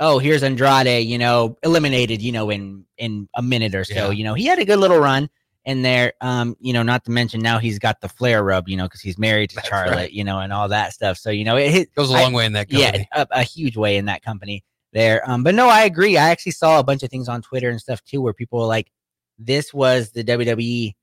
oh, 0.00 0.18
here's 0.18 0.42
Andrade, 0.42 1.06
you 1.06 1.18
know, 1.18 1.58
eliminated, 1.62 2.22
you 2.22 2.32
know, 2.32 2.50
in 2.50 2.84
in 2.96 3.28
a 3.34 3.42
minute 3.42 3.74
or 3.74 3.84
so. 3.84 3.94
Yeah. 3.94 4.10
You 4.10 4.24
know, 4.24 4.34
he 4.34 4.46
had 4.46 4.58
a 4.58 4.64
good 4.64 4.78
little 4.78 4.98
run 4.98 5.28
in 5.64 5.82
there. 5.82 6.14
Um, 6.20 6.56
you 6.60 6.72
know, 6.72 6.82
not 6.82 7.04
to 7.04 7.10
mention 7.10 7.40
now 7.40 7.58
he's 7.58 7.78
got 7.78 8.00
the 8.00 8.08
Flair 8.08 8.42
rub, 8.42 8.68
you 8.68 8.76
know, 8.76 8.84
because 8.84 9.00
he's 9.00 9.18
married 9.18 9.50
to 9.50 9.56
That's 9.56 9.68
Charlotte, 9.68 9.94
right. 9.94 10.12
you 10.12 10.24
know, 10.24 10.38
and 10.40 10.52
all 10.52 10.68
that 10.68 10.92
stuff. 10.92 11.18
So 11.18 11.30
you 11.30 11.44
know, 11.44 11.56
it, 11.56 11.74
it 11.74 11.94
goes 11.94 12.10
a 12.10 12.14
long 12.14 12.32
I, 12.32 12.36
way 12.36 12.46
in 12.46 12.52
that 12.54 12.70
company. 12.70 13.08
Yeah, 13.12 13.22
a, 13.22 13.40
a, 13.40 13.42
huge 13.42 13.76
way 13.76 13.96
in 13.96 14.06
that 14.06 14.22
company 14.22 14.64
there. 14.92 15.28
Um, 15.28 15.42
but 15.42 15.54
no, 15.54 15.68
I 15.68 15.82
agree. 15.82 16.16
I 16.16 16.30
actually 16.30 16.52
saw 16.52 16.78
a 16.78 16.84
bunch 16.84 17.02
of 17.02 17.10
things 17.10 17.28
on 17.28 17.42
Twitter 17.42 17.70
and 17.70 17.80
stuff 17.80 18.02
too, 18.04 18.20
where 18.20 18.34
people 18.34 18.58
were 18.58 18.66
like, 18.66 18.90
"This 19.38 19.72
was 19.72 20.10
the 20.10 20.24
WWE 20.24 20.94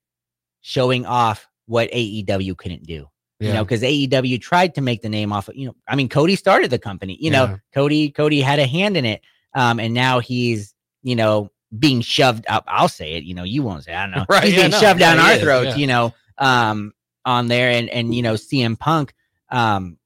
showing 0.62 1.06
off 1.06 1.48
what 1.66 1.90
AEW 1.92 2.58
couldn't 2.58 2.86
do." 2.86 3.08
Yeah. 3.40 3.50
You 3.50 3.54
know, 3.56 3.64
because 3.66 3.82
AEW 3.84 4.42
tried 4.42 4.74
to 4.76 4.82
make 4.82 5.02
the 5.02 5.10
name 5.10 5.32
off 5.32 5.48
of, 5.48 5.56
you 5.56 5.68
know, 5.68 5.76
I 5.88 5.96
mean, 5.96 6.10
Cody 6.10 6.36
started 6.36 6.72
the 6.72 6.80
company, 6.80 7.18
you 7.20 7.32
yeah. 7.32 7.46
know, 7.46 7.60
Cody, 7.74 8.10
Cody 8.10 8.42
had 8.42 8.58
a 8.58 8.66
hand 8.66 8.98
in 8.98 9.06
it. 9.06 9.22
Um, 9.54 9.80
and 9.80 9.94
now 9.94 10.20
he's, 10.20 10.74
you 11.04 11.16
know, 11.16 11.52
being 11.78 12.02
shoved 12.02 12.46
up. 12.48 12.64
I'll 12.68 12.90
say 12.90 13.14
it, 13.14 13.26
you 13.26 13.36
know, 13.36 13.44
you 13.44 13.62
won't 13.62 13.84
say, 13.84 13.94
I 13.94 14.08
don't 14.08 14.16
know. 14.16 14.26
right. 14.30 14.44
He's 14.44 14.54
yeah, 14.54 14.62
being 14.62 14.72
no, 14.72 14.80
shoved 14.80 15.00
down 15.00 15.20
our 15.20 15.34
is, 15.34 15.42
throats, 15.42 15.78
you 15.78 15.86
know, 15.86 16.16
um, 16.40 16.94
on 17.26 17.48
there 17.48 17.70
and, 17.70 17.90
and, 17.90 18.16
you 18.16 18.24
know, 18.24 18.34
CM 18.34 18.78
Punk, 18.78 19.14
um, 19.50 19.98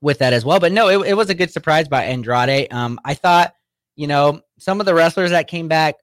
with 0.00 0.18
that 0.18 0.32
as 0.32 0.44
well. 0.44 0.60
But 0.60 0.72
no, 0.72 0.88
it, 0.88 1.08
it 1.08 1.14
was 1.14 1.30
a 1.30 1.34
good 1.34 1.50
surprise 1.50 1.88
by 1.88 2.04
Andrade. 2.04 2.72
Um, 2.72 2.98
I 3.04 3.14
thought, 3.14 3.54
you 3.94 4.06
know, 4.06 4.40
some 4.58 4.80
of 4.80 4.86
the 4.86 4.94
wrestlers 4.94 5.30
that 5.30 5.48
came 5.48 5.68
back, 5.68 5.96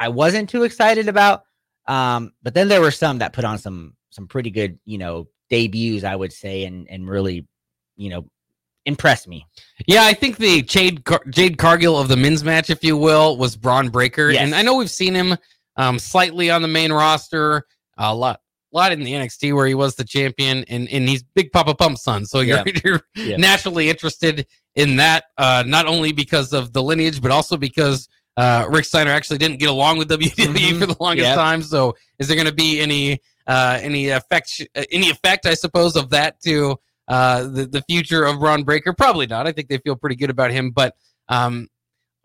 I 0.00 0.08
wasn't 0.08 0.48
too 0.48 0.64
excited 0.64 1.08
about. 1.08 1.42
Um, 1.86 2.32
but 2.42 2.54
then 2.54 2.68
there 2.68 2.80
were 2.80 2.90
some 2.90 3.18
that 3.18 3.32
put 3.32 3.44
on 3.44 3.58
some 3.58 3.96
some 4.10 4.28
pretty 4.28 4.50
good, 4.50 4.78
you 4.84 4.98
know, 4.98 5.28
debuts, 5.50 6.04
I 6.04 6.14
would 6.14 6.32
say, 6.32 6.64
and 6.64 6.88
and 6.88 7.08
really, 7.08 7.46
you 7.96 8.10
know, 8.10 8.28
impressed 8.86 9.26
me. 9.26 9.46
Yeah, 9.86 10.04
I 10.04 10.12
think 10.12 10.36
the 10.36 10.62
Jade 10.62 11.04
Car- 11.04 11.24
Jade 11.28 11.58
Cargill 11.58 11.98
of 11.98 12.08
the 12.08 12.16
men's 12.16 12.44
match, 12.44 12.70
if 12.70 12.84
you 12.84 12.96
will, 12.96 13.36
was 13.36 13.56
Bron 13.56 13.88
Breakker, 13.88 14.30
yes. 14.30 14.42
and 14.42 14.54
I 14.54 14.62
know 14.62 14.76
we've 14.76 14.90
seen 14.90 15.14
him 15.14 15.36
um, 15.76 15.98
slightly 15.98 16.50
on 16.50 16.62
the 16.62 16.68
main 16.68 16.92
roster 16.92 17.66
a 17.98 18.14
lot 18.14 18.40
lot 18.72 18.92
in 18.92 19.02
the 19.02 19.12
NXT 19.12 19.54
where 19.54 19.66
he 19.66 19.74
was 19.74 19.94
the 19.94 20.04
champion, 20.04 20.64
and 20.68 20.88
and 20.88 21.08
he's 21.08 21.22
Big 21.22 21.52
Poppa 21.52 21.74
Pump's 21.74 22.02
son. 22.02 22.26
So 22.26 22.40
you're, 22.40 22.62
yeah. 22.66 22.72
you're 22.84 23.00
yeah. 23.14 23.36
naturally 23.36 23.90
interested 23.90 24.46
in 24.74 24.96
that, 24.96 25.24
uh, 25.38 25.64
not 25.66 25.86
only 25.86 26.12
because 26.12 26.52
of 26.52 26.72
the 26.72 26.82
lineage, 26.82 27.20
but 27.20 27.30
also 27.30 27.56
because 27.56 28.08
uh, 28.36 28.66
Rick 28.70 28.86
Steiner 28.86 29.10
actually 29.10 29.38
didn't 29.38 29.58
get 29.58 29.68
along 29.68 29.98
with 29.98 30.08
WWE 30.08 30.30
mm-hmm. 30.30 30.78
for 30.80 30.86
the 30.86 30.96
longest 30.98 31.26
yep. 31.26 31.36
time. 31.36 31.62
So 31.62 31.94
is 32.18 32.28
there 32.28 32.36
going 32.36 32.48
to 32.48 32.54
be 32.54 32.80
any 32.80 33.20
uh, 33.46 33.78
any 33.80 34.08
effect 34.08 34.62
any 34.90 35.10
effect, 35.10 35.46
I 35.46 35.54
suppose, 35.54 35.96
of 35.96 36.10
that 36.10 36.40
to 36.42 36.76
uh, 37.08 37.42
the 37.44 37.66
the 37.66 37.82
future 37.88 38.24
of 38.24 38.38
Bron 38.38 38.64
Breakker? 38.64 38.92
Probably 38.92 39.26
not. 39.26 39.46
I 39.46 39.52
think 39.52 39.68
they 39.68 39.78
feel 39.78 39.96
pretty 39.96 40.16
good 40.16 40.30
about 40.30 40.50
him, 40.50 40.70
but. 40.70 40.94
Um, 41.28 41.68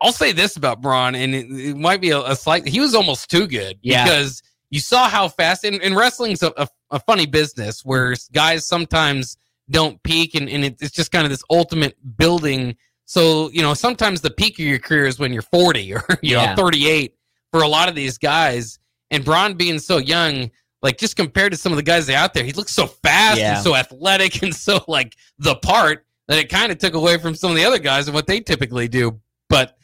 I'll 0.00 0.12
say 0.12 0.30
this 0.30 0.56
about 0.56 0.80
Bron, 0.80 1.16
and 1.16 1.34
it, 1.34 1.46
it 1.50 1.76
might 1.76 2.00
be 2.00 2.10
a, 2.10 2.20
a, 2.20 2.36
slight. 2.36 2.68
He 2.68 2.78
was 2.78 2.94
almost 2.94 3.28
too 3.28 3.48
good 3.48 3.78
yeah. 3.82 4.04
because 4.04 4.42
you 4.70 4.80
saw 4.80 5.08
how 5.08 5.28
fast 5.28 5.64
and, 5.64 5.80
and 5.82 5.96
wrestling's 5.96 6.42
a, 6.42 6.52
a, 6.56 6.68
a, 6.90 7.00
funny 7.00 7.26
business 7.26 7.84
where 7.84 8.14
guys 8.32 8.66
sometimes 8.66 9.36
don't 9.70 10.02
peak, 10.02 10.34
and, 10.34 10.48
and 10.48 10.64
it's 10.64 10.90
just 10.90 11.10
kind 11.10 11.24
of 11.24 11.30
this 11.30 11.42
ultimate 11.50 11.96
building. 12.16 12.76
So 13.04 13.50
you 13.50 13.62
know, 13.62 13.74
sometimes 13.74 14.20
the 14.20 14.30
peak 14.30 14.58
of 14.58 14.64
your 14.64 14.78
career 14.78 15.06
is 15.06 15.18
when 15.18 15.32
you're 15.32 15.42
40 15.42 15.94
or 15.94 16.04
you 16.22 16.36
yeah. 16.36 16.54
know 16.54 16.62
38 16.62 17.14
for 17.50 17.62
a 17.62 17.68
lot 17.68 17.88
of 17.88 17.94
these 17.94 18.18
guys. 18.18 18.78
And 19.10 19.24
Bron 19.24 19.54
being 19.54 19.78
so 19.78 19.96
young, 19.96 20.50
like 20.82 20.98
just 20.98 21.16
compared 21.16 21.52
to 21.52 21.58
some 21.58 21.72
of 21.72 21.76
the 21.76 21.82
guys 21.82 22.10
out 22.10 22.34
there, 22.34 22.44
he 22.44 22.52
looks 22.52 22.72
so 22.72 22.86
fast 22.86 23.38
yeah. 23.38 23.54
and 23.54 23.64
so 23.64 23.74
athletic 23.74 24.42
and 24.42 24.54
so 24.54 24.84
like 24.86 25.16
the 25.38 25.56
part 25.56 26.04
that 26.28 26.38
it 26.38 26.50
kind 26.50 26.70
of 26.70 26.78
took 26.78 26.92
away 26.92 27.16
from 27.16 27.34
some 27.34 27.50
of 27.50 27.56
the 27.56 27.64
other 27.64 27.78
guys 27.78 28.06
and 28.06 28.14
what 28.14 28.26
they 28.26 28.40
typically 28.40 28.86
do. 28.86 29.18
But 29.48 29.77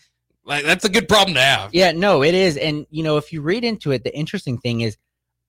like 0.44 0.64
that's 0.64 0.84
a 0.84 0.88
good 0.88 1.08
problem 1.08 1.34
to 1.34 1.40
have. 1.40 1.74
Yeah, 1.74 1.92
no, 1.92 2.22
it 2.22 2.34
is. 2.34 2.56
And 2.56 2.86
you 2.90 3.02
know, 3.02 3.16
if 3.16 3.32
you 3.32 3.40
read 3.40 3.64
into 3.64 3.90
it, 3.92 4.04
the 4.04 4.14
interesting 4.16 4.58
thing 4.58 4.82
is 4.82 4.96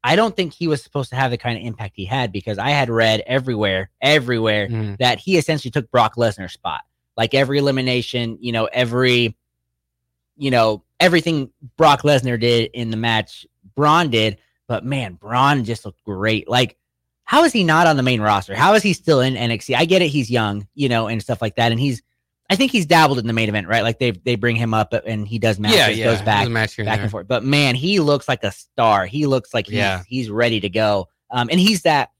I 0.03 0.15
don't 0.15 0.35
think 0.35 0.53
he 0.53 0.67
was 0.67 0.83
supposed 0.83 1.09
to 1.09 1.15
have 1.15 1.31
the 1.31 1.37
kind 1.37 1.57
of 1.57 1.63
impact 1.63 1.93
he 1.95 2.05
had 2.05 2.31
because 2.31 2.57
I 2.57 2.69
had 2.69 2.89
read 2.89 3.23
everywhere, 3.25 3.89
everywhere 4.01 4.67
mm. 4.67 4.97
that 4.99 5.19
he 5.19 5.37
essentially 5.37 5.71
took 5.71 5.89
Brock 5.89 6.15
Lesnar's 6.15 6.53
spot. 6.53 6.81
Like 7.17 7.33
every 7.33 7.57
elimination, 7.57 8.37
you 8.39 8.51
know, 8.51 8.65
every 8.65 9.35
you 10.37 10.51
know, 10.51 10.83
everything 10.99 11.49
Brock 11.77 12.01
Lesnar 12.01 12.39
did 12.39 12.69
in 12.73 12.91
the 12.91 12.97
match, 12.97 13.45
Bron 13.75 14.09
did. 14.09 14.37
But 14.67 14.85
man, 14.85 15.13
Bron 15.13 15.63
just 15.63 15.85
looked 15.85 16.03
great. 16.03 16.49
Like, 16.49 16.77
how 17.23 17.43
is 17.43 17.53
he 17.53 17.63
not 17.63 17.87
on 17.87 17.97
the 17.97 18.03
main 18.03 18.21
roster? 18.21 18.55
How 18.55 18.73
is 18.73 18.83
he 18.83 18.93
still 18.93 19.21
in 19.21 19.35
NXT? 19.35 19.75
I 19.75 19.85
get 19.85 20.01
it, 20.01 20.07
he's 20.07 20.29
young, 20.29 20.67
you 20.75 20.89
know, 20.89 21.07
and 21.07 21.21
stuff 21.21 21.41
like 21.41 21.55
that. 21.55 21.71
And 21.71 21.79
he's, 21.79 22.01
I 22.49 22.55
think 22.55 22.71
he's 22.71 22.85
dabbled 22.85 23.17
in 23.17 23.27
the 23.27 23.33
main 23.33 23.49
event, 23.49 23.67
right? 23.67 23.81
Like 23.81 23.97
they 23.97 24.11
they 24.11 24.35
bring 24.35 24.55
him 24.55 24.73
up 24.73 24.93
and 24.93 25.27
he 25.27 25.39
does 25.39 25.59
matches, 25.59 25.77
yeah, 25.77 25.87
yeah. 25.89 26.05
goes 26.05 26.21
back, 26.21 26.47
match 26.49 26.77
back 26.77 26.99
and 26.99 27.09
forth. 27.09 27.27
But 27.27 27.43
man, 27.43 27.75
he 27.75 27.99
looks 27.99 28.27
like 28.27 28.43
a 28.43 28.51
star. 28.51 29.05
He 29.05 29.25
looks 29.25 29.53
like 29.53 29.65
he's, 29.65 29.75
yeah. 29.75 30.03
he's 30.07 30.29
ready 30.29 30.59
to 30.59 30.69
go. 30.69 31.09
Um, 31.31 31.49
and 31.49 31.59
he's 31.59 31.83
that. 31.83 32.11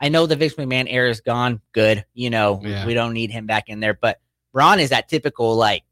I 0.00 0.08
know 0.08 0.26
the 0.26 0.36
Vince 0.36 0.54
McMahon 0.54 0.86
era 0.88 1.10
is 1.10 1.20
gone. 1.20 1.60
Good, 1.72 2.04
you 2.14 2.30
know, 2.30 2.60
yeah. 2.62 2.86
we 2.86 2.94
don't 2.94 3.12
need 3.12 3.30
him 3.30 3.46
back 3.46 3.68
in 3.68 3.80
there. 3.80 3.94
But 3.94 4.20
Bron 4.52 4.80
is 4.80 4.90
that 4.90 5.08
typical 5.08 5.54
like 5.54 5.82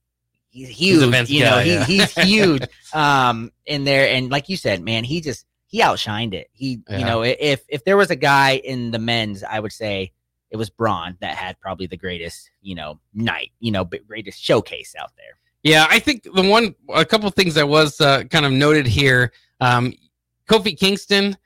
he's 0.49 0.69
huge. 0.69 1.15
He's 1.15 1.31
you 1.31 1.45
know, 1.45 1.59
he, 1.59 1.83
he's 1.85 2.13
huge 2.19 2.63
um 2.95 3.53
in 3.67 3.85
there. 3.85 4.09
And 4.09 4.31
like 4.31 4.49
you 4.49 4.57
said, 4.57 4.83
man, 4.83 5.05
he 5.05 5.21
just 5.21 5.45
he 5.67 5.81
outshined 5.81 6.33
it. 6.33 6.49
He, 6.53 6.81
yeah. 6.89 6.99
you 6.99 7.05
know, 7.05 7.23
if 7.23 7.63
if 7.69 7.85
there 7.85 7.99
was 7.99 8.11
a 8.11 8.17
guy 8.17 8.57
in 8.57 8.91
the 8.91 8.99
men's, 8.99 9.45
I 9.45 9.61
would 9.61 9.73
say 9.73 10.13
it 10.53 10.57
was 10.57 10.69
Bron 10.71 11.17
that 11.21 11.37
had 11.37 11.59
probably 11.61 11.87
the 11.87 11.97
greatest, 11.97 12.51
you 12.61 12.75
know, 12.75 13.01
night, 13.15 13.53
you 13.59 13.73
know, 13.73 13.85
greatest 13.85 14.41
showcase 14.41 14.95
out 14.99 15.11
there. 15.17 15.39
Yeah, 15.63 15.87
I 15.89 15.99
think 15.99 16.25
the 16.25 16.43
one, 16.43 16.75
a 16.93 17.05
couple 17.07 17.29
things 17.31 17.55
that 17.55 17.69
was 17.69 18.01
uh, 18.01 18.25
kind 18.25 18.45
of 18.45 18.53
noted 18.53 18.87
here. 18.87 19.33
Um, 19.61 19.95
Kofi 20.49 20.79
Kingston, 20.79 21.39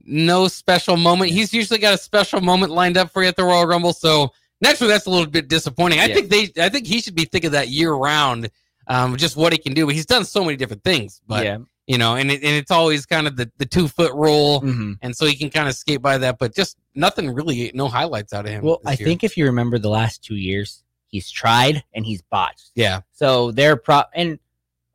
no 0.00 0.48
special 0.48 0.96
moment. 0.96 1.30
He's 1.30 1.52
usually 1.52 1.78
got 1.78 1.94
a 1.94 1.98
special 1.98 2.40
moment 2.40 2.72
lined 2.72 2.96
up 2.96 3.10
for 3.10 3.22
you 3.22 3.28
at 3.28 3.36
the 3.36 3.44
Royal 3.44 3.66
Rumble, 3.66 3.92
so 3.92 4.32
naturally 4.62 4.92
that's 4.92 5.06
a 5.06 5.10
little 5.10 5.26
bit 5.26 5.48
disappointing. 5.48 6.00
I 6.00 6.06
yeah. 6.06 6.14
think 6.14 6.30
they, 6.30 6.62
I 6.62 6.70
think 6.70 6.86
he 6.86 7.02
should 7.02 7.14
be 7.14 7.26
thinking 7.26 7.50
that 7.50 7.68
year 7.68 7.92
round, 7.92 8.50
um, 8.86 9.16
just 9.16 9.36
what 9.36 9.52
he 9.52 9.58
can 9.58 9.74
do. 9.74 9.84
But 9.84 9.94
he's 9.94 10.06
done 10.06 10.24
so 10.24 10.42
many 10.42 10.56
different 10.56 10.84
things. 10.84 11.20
But 11.26 11.44
yeah 11.44 11.58
you 11.88 11.96
know, 11.96 12.16
and 12.16 12.30
it, 12.30 12.44
and 12.44 12.54
it's 12.54 12.70
always 12.70 13.06
kind 13.06 13.26
of 13.26 13.34
the, 13.36 13.50
the 13.56 13.64
two 13.64 13.88
foot 13.88 14.12
rule, 14.12 14.60
mm-hmm. 14.60 14.92
and 15.00 15.16
so 15.16 15.24
he 15.24 15.34
can 15.34 15.48
kind 15.48 15.68
of 15.68 15.74
skate 15.74 16.02
by 16.02 16.18
that, 16.18 16.38
but 16.38 16.54
just 16.54 16.76
nothing 16.94 17.32
really, 17.32 17.72
no 17.74 17.88
highlights 17.88 18.34
out 18.34 18.44
of 18.44 18.52
him. 18.52 18.62
Well, 18.62 18.80
I 18.84 18.90
year. 18.90 19.06
think 19.06 19.24
if 19.24 19.38
you 19.38 19.46
remember 19.46 19.78
the 19.78 19.88
last 19.88 20.22
two 20.22 20.36
years, 20.36 20.84
he's 21.06 21.30
tried 21.30 21.82
and 21.94 22.04
he's 22.04 22.20
botched. 22.20 22.72
Yeah. 22.74 23.00
So 23.12 23.52
they're 23.52 23.76
pro, 23.76 24.02
and 24.14 24.38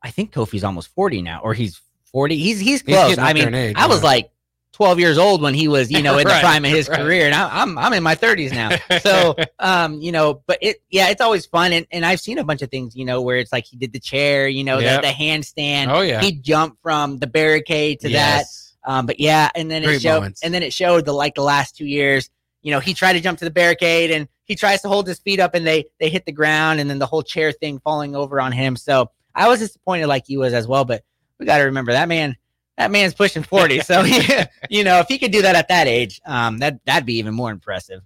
I 0.04 0.12
think 0.12 0.32
Kofi's 0.32 0.62
almost 0.62 0.94
forty 0.94 1.20
now, 1.20 1.40
or 1.42 1.52
he's 1.52 1.82
forty. 2.04 2.38
He's 2.38 2.60
he's 2.60 2.80
close. 2.80 3.08
He's 3.08 3.18
I 3.18 3.32
mean, 3.32 3.52
age, 3.52 3.74
I 3.76 3.88
was 3.88 4.04
like 4.04 4.30
12 4.74 4.98
years 4.98 5.18
old 5.18 5.40
when 5.40 5.54
he 5.54 5.68
was, 5.68 5.90
you 5.90 6.02
know, 6.02 6.18
in 6.18 6.26
right, 6.26 6.34
the 6.34 6.40
prime 6.40 6.64
of 6.64 6.70
his 6.72 6.88
right. 6.88 6.98
career. 6.98 7.26
And 7.26 7.34
I, 7.34 7.62
am 7.62 7.78
I'm 7.78 7.92
in 7.92 8.02
my 8.02 8.16
30s 8.16 8.52
now. 8.52 8.98
So, 8.98 9.36
um, 9.60 10.00
you 10.00 10.10
know, 10.10 10.42
but 10.46 10.58
it, 10.60 10.82
yeah, 10.90 11.10
it's 11.10 11.20
always 11.20 11.46
fun. 11.46 11.72
And, 11.72 11.86
and 11.92 12.04
I've 12.04 12.20
seen 12.20 12.38
a 12.38 12.44
bunch 12.44 12.60
of 12.60 12.70
things, 12.70 12.96
you 12.96 13.04
know, 13.04 13.22
where 13.22 13.36
it's 13.36 13.52
like 13.52 13.66
he 13.66 13.76
did 13.76 13.92
the 13.92 14.00
chair, 14.00 14.48
you 14.48 14.64
know, 14.64 14.78
yep. 14.78 15.02
the, 15.02 15.08
the 15.08 15.14
handstand. 15.14 15.88
Oh, 15.88 16.00
yeah. 16.00 16.20
He 16.20 16.32
jumped 16.32 16.82
from 16.82 17.18
the 17.18 17.28
barricade 17.28 18.00
to 18.00 18.10
yes. 18.10 18.76
that. 18.84 18.92
Um, 18.92 19.06
but 19.06 19.20
yeah, 19.20 19.48
and 19.54 19.70
then 19.70 19.82
Great 19.82 19.96
it 19.96 20.02
showed, 20.02 20.14
moments. 20.16 20.42
and 20.42 20.52
then 20.52 20.62
it 20.62 20.72
showed 20.72 21.06
the 21.06 21.12
like 21.12 21.36
the 21.36 21.42
last 21.42 21.76
two 21.76 21.86
years, 21.86 22.28
you 22.60 22.72
know, 22.72 22.80
he 22.80 22.94
tried 22.94 23.12
to 23.14 23.20
jump 23.20 23.38
to 23.38 23.44
the 23.44 23.50
barricade 23.52 24.10
and 24.10 24.28
he 24.44 24.56
tries 24.56 24.82
to 24.82 24.88
hold 24.88 25.06
his 25.06 25.20
feet 25.20 25.38
up 25.38 25.54
and 25.54 25.66
they 25.66 25.84
they 26.00 26.10
hit 26.10 26.26
the 26.26 26.32
ground 26.32 26.80
and 26.80 26.90
then 26.90 26.98
the 26.98 27.06
whole 27.06 27.22
chair 27.22 27.52
thing 27.52 27.78
falling 27.78 28.14
over 28.14 28.40
on 28.40 28.52
him. 28.52 28.76
So 28.76 29.10
I 29.34 29.48
was 29.48 29.60
disappointed 29.60 30.08
like 30.08 30.24
he 30.26 30.36
was 30.36 30.52
as 30.52 30.66
well. 30.66 30.84
But 30.84 31.02
we 31.38 31.46
got 31.46 31.58
to 31.58 31.64
remember 31.64 31.92
that 31.92 32.08
man 32.08 32.36
that 32.76 32.90
man's 32.90 33.14
pushing 33.14 33.42
40. 33.42 33.80
So, 33.80 34.02
you 34.70 34.84
know, 34.84 34.98
if 34.98 35.08
he 35.08 35.18
could 35.18 35.32
do 35.32 35.42
that 35.42 35.56
at 35.56 35.68
that 35.68 35.86
age, 35.86 36.20
um, 36.26 36.58
that, 36.58 36.80
that'd 36.84 37.06
be 37.06 37.18
even 37.18 37.34
more 37.34 37.50
impressive. 37.50 38.02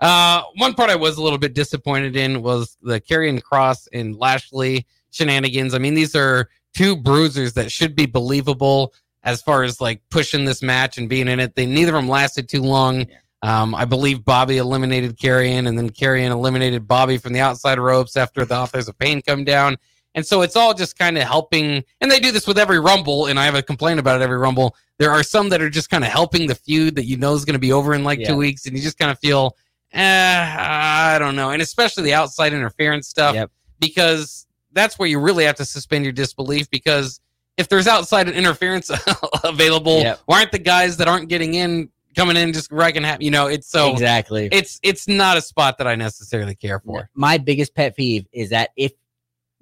Uh, 0.00 0.42
one 0.56 0.74
part 0.74 0.90
I 0.90 0.96
was 0.96 1.16
a 1.16 1.22
little 1.22 1.38
bit 1.38 1.54
disappointed 1.54 2.16
in 2.16 2.42
was 2.42 2.76
the 2.82 3.00
Karrion 3.00 3.40
Kross 3.40 3.86
and 3.92 4.16
Lashley 4.16 4.84
shenanigans. 5.10 5.74
I 5.74 5.78
mean, 5.78 5.94
these 5.94 6.16
are 6.16 6.48
two 6.74 6.96
bruisers 6.96 7.52
that 7.54 7.70
should 7.70 7.94
be 7.94 8.06
believable 8.06 8.92
as 9.22 9.40
far 9.40 9.62
as 9.62 9.80
like 9.80 10.02
pushing 10.10 10.44
this 10.44 10.62
match 10.62 10.98
and 10.98 11.08
being 11.08 11.28
in 11.28 11.38
it. 11.38 11.54
They 11.54 11.66
neither 11.66 11.94
of 11.94 12.02
them 12.02 12.08
lasted 12.08 12.48
too 12.48 12.62
long. 12.62 13.06
Um, 13.42 13.74
I 13.74 13.84
believe 13.84 14.24
Bobby 14.24 14.58
eliminated 14.58 15.18
Karrion, 15.18 15.66
and 15.66 15.76
then 15.76 15.90
Karrion 15.90 16.30
eliminated 16.30 16.86
Bobby 16.86 17.18
from 17.18 17.32
the 17.32 17.40
outside 17.40 17.78
ropes 17.78 18.16
after 18.16 18.44
the 18.44 18.56
authors 18.56 18.88
of 18.88 18.98
pain 18.98 19.20
come 19.22 19.44
down. 19.44 19.76
And 20.14 20.26
so 20.26 20.42
it's 20.42 20.56
all 20.56 20.74
just 20.74 20.98
kind 20.98 21.16
of 21.16 21.24
helping. 21.24 21.82
And 22.00 22.10
they 22.10 22.20
do 22.20 22.32
this 22.32 22.46
with 22.46 22.58
every 22.58 22.80
Rumble, 22.80 23.26
and 23.26 23.38
I 23.38 23.44
have 23.44 23.54
a 23.54 23.62
complaint 23.62 23.98
about 23.98 24.20
it 24.20 24.24
every 24.24 24.38
Rumble. 24.38 24.76
There 24.98 25.10
are 25.10 25.22
some 25.22 25.48
that 25.48 25.62
are 25.62 25.70
just 25.70 25.90
kind 25.90 26.04
of 26.04 26.10
helping 26.10 26.46
the 26.46 26.54
feud 26.54 26.96
that 26.96 27.04
you 27.04 27.16
know 27.16 27.34
is 27.34 27.44
going 27.44 27.54
to 27.54 27.60
be 27.60 27.72
over 27.72 27.94
in 27.94 28.04
like 28.04 28.20
yeah. 28.20 28.28
two 28.28 28.36
weeks, 28.36 28.66
and 28.66 28.76
you 28.76 28.82
just 28.82 28.98
kind 28.98 29.10
of 29.10 29.18
feel, 29.18 29.56
eh, 29.92 30.56
I 30.58 31.18
don't 31.18 31.36
know. 31.36 31.50
And 31.50 31.62
especially 31.62 32.04
the 32.04 32.14
outside 32.14 32.52
interference 32.52 33.08
stuff, 33.08 33.34
yep. 33.34 33.50
because 33.80 34.46
that's 34.72 34.98
where 34.98 35.08
you 35.08 35.18
really 35.18 35.44
have 35.44 35.56
to 35.56 35.64
suspend 35.64 36.04
your 36.04 36.12
disbelief. 36.12 36.68
Because 36.70 37.20
if 37.56 37.68
there's 37.68 37.86
outside 37.86 38.28
interference 38.28 38.90
available, 39.44 40.00
yep. 40.00 40.20
why 40.26 40.40
aren't 40.40 40.52
the 40.52 40.58
guys 40.58 40.98
that 40.98 41.08
aren't 41.08 41.28
getting 41.28 41.54
in 41.54 41.88
coming 42.14 42.36
in 42.36 42.52
just 42.52 42.70
wrecking 42.70 43.02
happy? 43.02 43.24
You 43.24 43.30
know, 43.30 43.46
it's 43.46 43.68
so 43.68 43.90
exactly. 43.90 44.50
It's 44.52 44.78
it's 44.82 45.08
not 45.08 45.38
a 45.38 45.40
spot 45.40 45.78
that 45.78 45.86
I 45.86 45.94
necessarily 45.94 46.54
care 46.54 46.80
for. 46.80 47.08
My 47.14 47.38
biggest 47.38 47.74
pet 47.74 47.96
peeve 47.96 48.26
is 48.32 48.50
that 48.50 48.70
if 48.76 48.92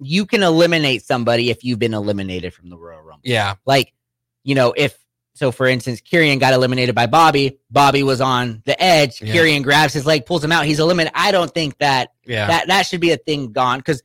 you 0.01 0.25
can 0.25 0.43
eliminate 0.43 1.03
somebody 1.03 1.49
if 1.49 1.63
you've 1.63 1.79
been 1.79 1.93
eliminated 1.93 2.53
from 2.53 2.69
the 2.69 2.77
Royal 2.77 3.01
Rumble. 3.01 3.21
Yeah. 3.23 3.55
Like, 3.65 3.93
you 4.43 4.55
know, 4.55 4.73
if 4.75 4.97
so 5.33 5.51
for 5.51 5.67
instance, 5.67 6.01
Karrion 6.01 6.39
got 6.39 6.53
eliminated 6.53 6.93
by 6.93 7.05
Bobby. 7.05 7.59
Bobby 7.69 8.03
was 8.03 8.19
on 8.19 8.61
the 8.65 8.81
edge. 8.81 9.21
Yeah. 9.21 9.33
Karrion 9.33 9.63
grabs 9.63 9.93
his 9.93 10.05
leg, 10.05 10.25
pulls 10.25 10.43
him 10.43 10.51
out. 10.51 10.65
He's 10.65 10.79
eliminated. 10.79 11.13
I 11.15 11.31
don't 11.31 11.53
think 11.53 11.77
that 11.77 12.11
yeah. 12.25 12.47
that 12.47 12.67
that 12.67 12.85
should 12.85 12.99
be 12.99 13.11
a 13.11 13.17
thing 13.17 13.51
gone 13.51 13.79
because 13.79 14.03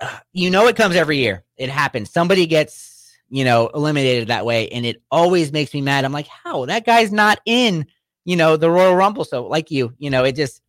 uh, 0.00 0.18
you 0.32 0.50
know 0.50 0.66
it 0.66 0.76
comes 0.76 0.96
every 0.96 1.18
year. 1.18 1.44
It 1.56 1.68
happens. 1.68 2.10
Somebody 2.10 2.46
gets 2.46 3.16
you 3.28 3.44
know 3.44 3.68
eliminated 3.68 4.28
that 4.28 4.44
way, 4.44 4.68
and 4.70 4.84
it 4.84 5.02
always 5.10 5.52
makes 5.52 5.72
me 5.72 5.80
mad. 5.80 6.04
I'm 6.04 6.12
like, 6.12 6.26
how 6.26 6.66
that 6.66 6.84
guy's 6.84 7.12
not 7.12 7.40
in 7.46 7.86
you 8.24 8.36
know 8.36 8.56
the 8.56 8.70
Royal 8.70 8.96
Rumble. 8.96 9.24
So 9.24 9.46
like 9.46 9.70
you, 9.70 9.94
you 9.98 10.10
know, 10.10 10.24
it 10.24 10.34
just 10.34 10.60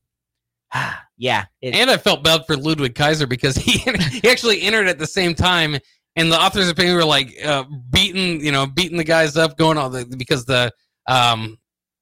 yeah. 1.22 1.46
It, 1.62 1.76
and 1.76 1.92
I 1.92 1.98
felt 1.98 2.24
bad 2.24 2.48
for 2.48 2.58
Ludwig 2.58 2.96
Kaiser 2.96 3.28
because 3.28 3.56
he 3.56 3.74
he 4.22 4.28
actually 4.28 4.64
entered 4.64 4.88
at 4.88 4.98
the 4.98 5.06
same 5.06 5.36
time, 5.36 5.78
and 6.16 6.32
the 6.32 6.40
authors 6.40 6.68
of 6.68 6.76
pain 6.76 6.96
were 6.96 7.06
like 7.06 7.34
uh, 7.46 7.64
beating 7.92 8.44
you 8.44 8.52
know 8.52 8.66
beating 8.66 8.98
the 8.98 9.04
guys 9.04 9.38
up, 9.38 9.56
going 9.56 9.78
all 9.78 9.92
the 9.92 10.04
because 10.18 10.46
the 10.46 10.72
um 11.08 11.60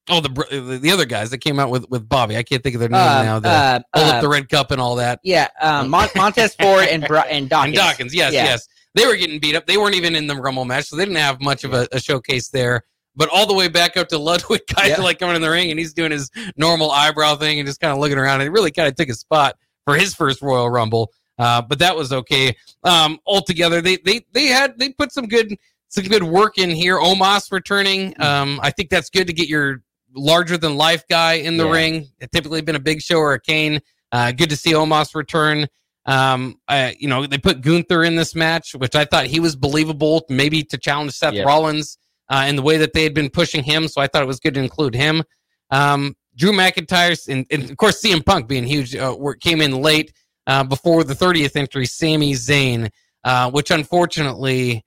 oh 0.09 0.21
the 0.21 0.79
the 0.81 0.89
other 0.89 1.05
guys 1.05 1.31
that 1.31 1.39
came 1.39 1.59
out 1.59 1.69
with 1.69 1.85
with 1.89 2.07
Bobby 2.07 2.37
I 2.37 2.43
can't 2.43 2.63
think 2.63 2.75
of 2.75 2.79
their 2.79 2.89
name 2.89 2.99
uh, 2.99 3.23
now 3.23 3.39
the 3.39 3.49
uh, 3.49 3.79
hold 3.93 4.07
up 4.07 4.15
uh, 4.15 4.21
the 4.21 4.29
red 4.29 4.47
cup 4.47 4.71
and 4.71 4.79
all 4.79 4.95
that 4.95 5.19
yeah 5.23 5.49
um, 5.61 5.89
Mon- 5.89 6.09
Montez 6.15 6.55
Ford 6.55 6.87
and 6.87 7.05
Bra- 7.05 7.25
and 7.29 7.49
Dawkins 7.49 7.77
and 7.77 7.87
Dawkins 7.87 8.15
yes 8.15 8.33
yeah. 8.33 8.45
yes 8.45 8.67
they 8.95 9.05
were 9.05 9.15
getting 9.15 9.39
beat 9.39 9.55
up 9.55 9.67
they 9.67 9.77
weren't 9.77 9.95
even 9.95 10.15
in 10.15 10.27
the 10.27 10.35
Rumble 10.35 10.65
match 10.65 10.85
so 10.85 10.95
they 10.95 11.05
didn't 11.05 11.17
have 11.17 11.41
much 11.41 11.63
of 11.63 11.73
a, 11.73 11.87
a 11.91 11.99
showcase 11.99 12.49
there 12.49 12.83
but 13.19 13.27
all 13.29 13.45
the 13.45 13.53
way 13.53 13.67
back 13.67 13.97
up 13.97 14.07
to 14.07 14.17
Ludwig 14.17 14.61
Kaiser, 14.67 14.95
yeah. 14.95 15.01
like 15.01 15.19
coming 15.19 15.35
in 15.35 15.41
the 15.41 15.49
ring, 15.49 15.69
and 15.69 15.77
he's 15.77 15.93
doing 15.93 16.11
his 16.11 16.31
normal 16.55 16.89
eyebrow 16.89 17.35
thing 17.35 17.59
and 17.59 17.67
just 17.67 17.81
kind 17.81 17.91
of 17.91 17.99
looking 17.99 18.17
around. 18.17 18.39
And 18.39 18.47
it 18.47 18.51
really 18.51 18.71
kind 18.71 18.87
of 18.87 18.95
took 18.95 19.09
a 19.09 19.13
spot 19.13 19.57
for 19.85 19.95
his 19.95 20.15
first 20.15 20.41
Royal 20.41 20.69
Rumble. 20.69 21.11
Uh, 21.37 21.61
but 21.61 21.79
that 21.79 21.97
was 21.97 22.13
okay. 22.13 22.55
Um, 22.85 23.19
altogether, 23.27 23.81
they 23.81 23.97
they 23.97 24.25
they 24.33 24.45
had 24.45 24.79
they 24.79 24.93
put 24.93 25.11
some 25.11 25.27
good 25.27 25.53
some 25.89 26.05
good 26.05 26.23
work 26.23 26.57
in 26.57 26.69
here. 26.69 26.97
Omos 26.97 27.51
returning. 27.51 28.13
Mm. 28.13 28.23
Um, 28.23 28.59
I 28.63 28.71
think 28.71 28.89
that's 28.89 29.09
good 29.09 29.27
to 29.27 29.33
get 29.33 29.49
your 29.49 29.83
larger 30.15 30.57
than 30.57 30.77
life 30.77 31.03
guy 31.09 31.33
in 31.33 31.57
the 31.57 31.65
yeah. 31.65 31.71
ring. 31.71 32.07
It 32.19 32.31
typically 32.31 32.61
been 32.61 32.77
a 32.77 32.81
big 32.81 33.01
show 33.01 33.17
or 33.17 33.33
a 33.33 33.39
Kane. 33.39 33.81
Uh, 34.13 34.31
good 34.31 34.49
to 34.49 34.55
see 34.55 34.71
Omos 34.71 35.13
return. 35.13 35.67
Um, 36.05 36.55
I, 36.69 36.95
you 36.97 37.09
know, 37.09 37.27
they 37.27 37.37
put 37.37 37.61
Gunther 37.61 38.03
in 38.03 38.15
this 38.15 38.33
match, 38.33 38.73
which 38.75 38.95
I 38.95 39.03
thought 39.03 39.25
he 39.25 39.41
was 39.41 39.57
believable, 39.57 40.25
maybe 40.29 40.63
to 40.63 40.77
challenge 40.77 41.11
Seth. 41.11 41.35
Rollins 41.45 41.99
uh, 42.29 42.45
in 42.47 42.55
the 42.55 42.61
way 42.61 42.77
that 42.77 42.93
they 42.93 43.03
had 43.03 43.13
been 43.13 43.29
pushing 43.29 43.63
him. 43.63 43.87
So 43.87 44.01
I 44.01 44.07
thought 44.07 44.21
it 44.21 44.27
was 44.27 44.39
good 44.39 44.53
to 44.53 44.59
include 44.59 44.95
him. 44.95 45.23
Um, 45.71 46.15
Drew 46.35 46.51
McIntyre, 46.51 47.27
and, 47.27 47.45
and, 47.51 47.69
of 47.69 47.77
course 47.77 48.01
CM 48.01 48.25
Punk 48.25 48.47
being 48.47 48.63
huge, 48.63 48.95
uh, 48.95 49.15
came 49.41 49.61
in 49.61 49.81
late 49.81 50.13
uh, 50.47 50.63
before 50.63 51.03
the 51.03 51.13
30th 51.13 51.55
entry. 51.55 51.85
Sami 51.85 52.33
Zayn, 52.33 52.89
uh, 53.23 53.51
which 53.51 53.71
unfortunately 53.71 54.85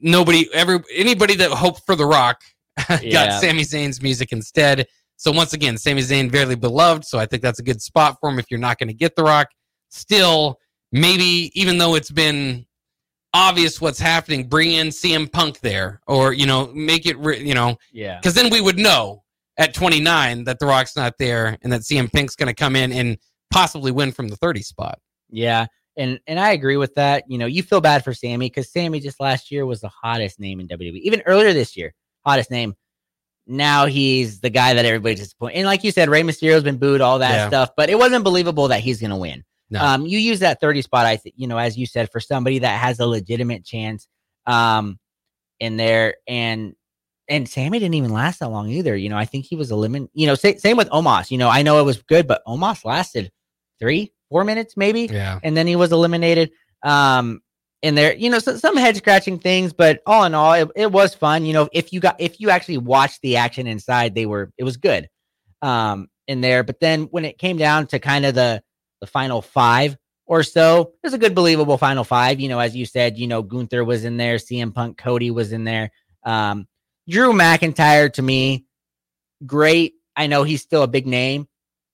nobody, 0.00 0.48
every 0.54 0.78
anybody 0.94 1.34
that 1.36 1.50
hoped 1.50 1.82
for 1.84 1.96
The 1.96 2.06
Rock 2.06 2.40
got 2.88 3.02
yeah. 3.02 3.38
Sami 3.38 3.62
Zayn's 3.62 4.00
music 4.02 4.32
instead. 4.32 4.86
So 5.16 5.30
once 5.30 5.52
again, 5.52 5.78
Sami 5.78 6.02
Zayn 6.02 6.30
very 6.30 6.56
beloved. 6.56 7.04
So 7.04 7.18
I 7.18 7.26
think 7.26 7.42
that's 7.42 7.58
a 7.58 7.62
good 7.62 7.82
spot 7.82 8.18
for 8.20 8.30
him 8.30 8.38
if 8.38 8.46
you're 8.50 8.60
not 8.60 8.78
going 8.78 8.88
to 8.88 8.94
get 8.94 9.16
The 9.16 9.24
Rock. 9.24 9.48
Still, 9.88 10.58
maybe 10.90 11.50
even 11.54 11.78
though 11.78 11.94
it's 11.94 12.10
been 12.10 12.66
obvious 13.34 13.80
what's 13.80 13.98
happening, 13.98 14.48
bring 14.48 14.72
in 14.72 14.88
CM 14.88 15.30
Punk 15.30 15.60
there, 15.60 16.00
or 16.06 16.32
you 16.32 16.46
know, 16.46 16.66
make 16.74 17.06
it 17.06 17.16
you 17.40 17.54
know, 17.54 17.76
yeah, 17.92 18.18
because 18.18 18.34
then 18.34 18.50
we 18.50 18.60
would 18.60 18.78
know 18.78 19.22
at 19.58 19.74
29 19.74 20.44
that 20.44 20.58
The 20.58 20.66
Rock's 20.66 20.96
not 20.96 21.18
there 21.18 21.58
and 21.62 21.72
that 21.72 21.82
CM 21.82 22.12
Punk's 22.12 22.36
going 22.36 22.48
to 22.48 22.54
come 22.54 22.76
in 22.76 22.92
and 22.92 23.18
possibly 23.52 23.92
win 23.92 24.12
from 24.12 24.28
the 24.28 24.36
30 24.36 24.62
spot. 24.62 24.98
Yeah. 25.30 25.66
And 25.96 26.18
and 26.26 26.40
I 26.40 26.52
agree 26.52 26.78
with 26.78 26.94
that. 26.94 27.24
You 27.28 27.36
know, 27.36 27.46
you 27.46 27.62
feel 27.62 27.82
bad 27.82 28.02
for 28.02 28.14
Sami 28.14 28.48
because 28.48 28.72
Sami 28.72 28.98
just 28.98 29.20
last 29.20 29.50
year 29.50 29.66
was 29.66 29.80
the 29.80 29.88
hottest 29.88 30.40
name 30.40 30.58
in 30.58 30.68
WWE. 30.68 31.00
Even 31.02 31.22
earlier 31.26 31.52
this 31.52 31.76
year, 31.76 31.92
hottest 32.24 32.50
name. 32.50 32.74
Now 33.46 33.86
he's 33.86 34.40
the 34.40 34.48
guy 34.48 34.72
that 34.72 34.84
everybody's 34.84 35.18
disappointed. 35.18 35.56
And 35.56 35.66
like 35.66 35.84
you 35.84 35.90
said, 35.90 36.08
Rey 36.08 36.22
Mysterio's 36.22 36.62
been 36.62 36.78
booed, 36.78 37.00
all 37.00 37.18
that 37.18 37.32
yeah. 37.32 37.48
stuff, 37.48 37.70
but 37.76 37.90
it 37.90 37.98
wasn't 37.98 38.24
believable 38.24 38.68
that 38.68 38.80
he's 38.80 39.00
gonna 39.02 39.18
win. 39.18 39.44
No. 39.72 39.82
Um, 39.82 40.06
you 40.06 40.18
use 40.18 40.40
that 40.40 40.60
30 40.60 40.82
spot, 40.82 41.06
I 41.06 41.16
think, 41.16 41.34
you 41.38 41.46
know, 41.46 41.56
as 41.56 41.78
you 41.78 41.86
said, 41.86 42.10
for 42.12 42.20
somebody 42.20 42.58
that 42.58 42.78
has 42.78 43.00
a 43.00 43.06
legitimate 43.06 43.64
chance 43.64 44.06
um 44.46 44.98
in 45.60 45.76
there. 45.78 46.16
And 46.26 46.74
and 47.28 47.48
Sami 47.48 47.78
didn't 47.78 47.94
even 47.94 48.12
last 48.12 48.40
that 48.40 48.50
long 48.50 48.68
either. 48.68 48.94
You 48.94 49.08
know, 49.08 49.16
I 49.16 49.24
think 49.24 49.46
he 49.46 49.56
was 49.56 49.70
eliminated. 49.70 50.10
You 50.12 50.26
know, 50.26 50.34
say, 50.34 50.56
same 50.56 50.76
with 50.76 50.90
Omos. 50.90 51.30
You 51.30 51.38
know, 51.38 51.48
I 51.48 51.62
know 51.62 51.80
it 51.80 51.84
was 51.84 52.02
good, 52.02 52.26
but 52.26 52.44
Omos 52.46 52.84
lasted 52.84 53.32
three, 53.78 54.12
four 54.28 54.44
minutes 54.44 54.76
maybe. 54.76 55.08
Yeah. 55.10 55.40
And 55.42 55.56
then 55.56 55.66
he 55.66 55.76
was 55.76 55.90
eliminated. 55.90 56.50
Um, 56.82 57.40
in 57.80 57.94
there, 57.96 58.14
you 58.14 58.30
know, 58.30 58.38
so, 58.38 58.56
some 58.56 58.76
head 58.76 58.96
scratching 58.96 59.38
things, 59.38 59.72
but 59.72 60.02
all 60.06 60.24
in 60.24 60.34
all, 60.34 60.52
it, 60.52 60.68
it 60.76 60.92
was 60.92 61.14
fun. 61.14 61.46
You 61.46 61.52
know, 61.52 61.68
if 61.72 61.92
you 61.92 62.00
got 62.00 62.16
if 62.20 62.38
you 62.40 62.50
actually 62.50 62.78
watched 62.78 63.22
the 63.22 63.36
action 63.36 63.66
inside, 63.66 64.14
they 64.14 64.26
were 64.26 64.52
it 64.58 64.64
was 64.64 64.76
good. 64.76 65.08
Um, 65.62 66.08
in 66.28 66.40
there, 66.40 66.62
but 66.62 66.80
then 66.80 67.04
when 67.04 67.24
it 67.24 67.38
came 67.38 67.56
down 67.56 67.86
to 67.88 67.98
kind 67.98 68.26
of 68.26 68.34
the 68.34 68.62
the 69.02 69.06
final 69.08 69.42
five 69.42 69.98
or 70.26 70.44
so, 70.44 70.92
was 71.02 71.12
a 71.12 71.18
good 71.18 71.34
believable 71.34 71.76
final 71.76 72.04
five. 72.04 72.40
You 72.40 72.48
know, 72.48 72.60
as 72.60 72.74
you 72.74 72.86
said, 72.86 73.18
you 73.18 73.26
know, 73.26 73.42
Gunther 73.42 73.84
was 73.84 74.04
in 74.04 74.16
there, 74.16 74.36
CM 74.36 74.72
Punk, 74.72 74.96
Cody 74.96 75.32
was 75.32 75.52
in 75.52 75.64
there. 75.64 75.90
Um, 76.22 76.68
Drew 77.08 77.32
McIntyre 77.32 78.10
to 78.14 78.22
me, 78.22 78.64
great. 79.44 79.94
I 80.16 80.28
know 80.28 80.44
he's 80.44 80.62
still 80.62 80.84
a 80.84 80.88
big 80.88 81.06
name, 81.06 81.48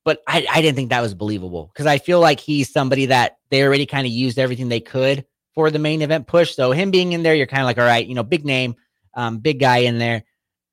but 0.04 0.22
I, 0.28 0.46
I 0.52 0.60
didn't 0.60 0.76
think 0.76 0.90
that 0.90 1.00
was 1.00 1.14
believable 1.14 1.70
because 1.72 1.86
I 1.86 1.96
feel 1.96 2.20
like 2.20 2.40
he's 2.40 2.70
somebody 2.70 3.06
that 3.06 3.38
they 3.50 3.62
already 3.62 3.86
kind 3.86 4.06
of 4.06 4.12
used 4.12 4.38
everything 4.38 4.68
they 4.68 4.80
could 4.80 5.24
for 5.54 5.70
the 5.70 5.78
main 5.78 6.02
event 6.02 6.26
push. 6.26 6.54
So 6.54 6.72
him 6.72 6.90
being 6.90 7.12
in 7.12 7.22
there, 7.22 7.34
you're 7.34 7.46
kind 7.46 7.62
of 7.62 7.66
like, 7.66 7.78
all 7.78 7.84
right, 7.84 8.06
you 8.06 8.14
know, 8.14 8.22
big 8.22 8.44
name, 8.44 8.76
um, 9.14 9.38
big 9.38 9.58
guy 9.58 9.78
in 9.78 9.98
there. 9.98 10.24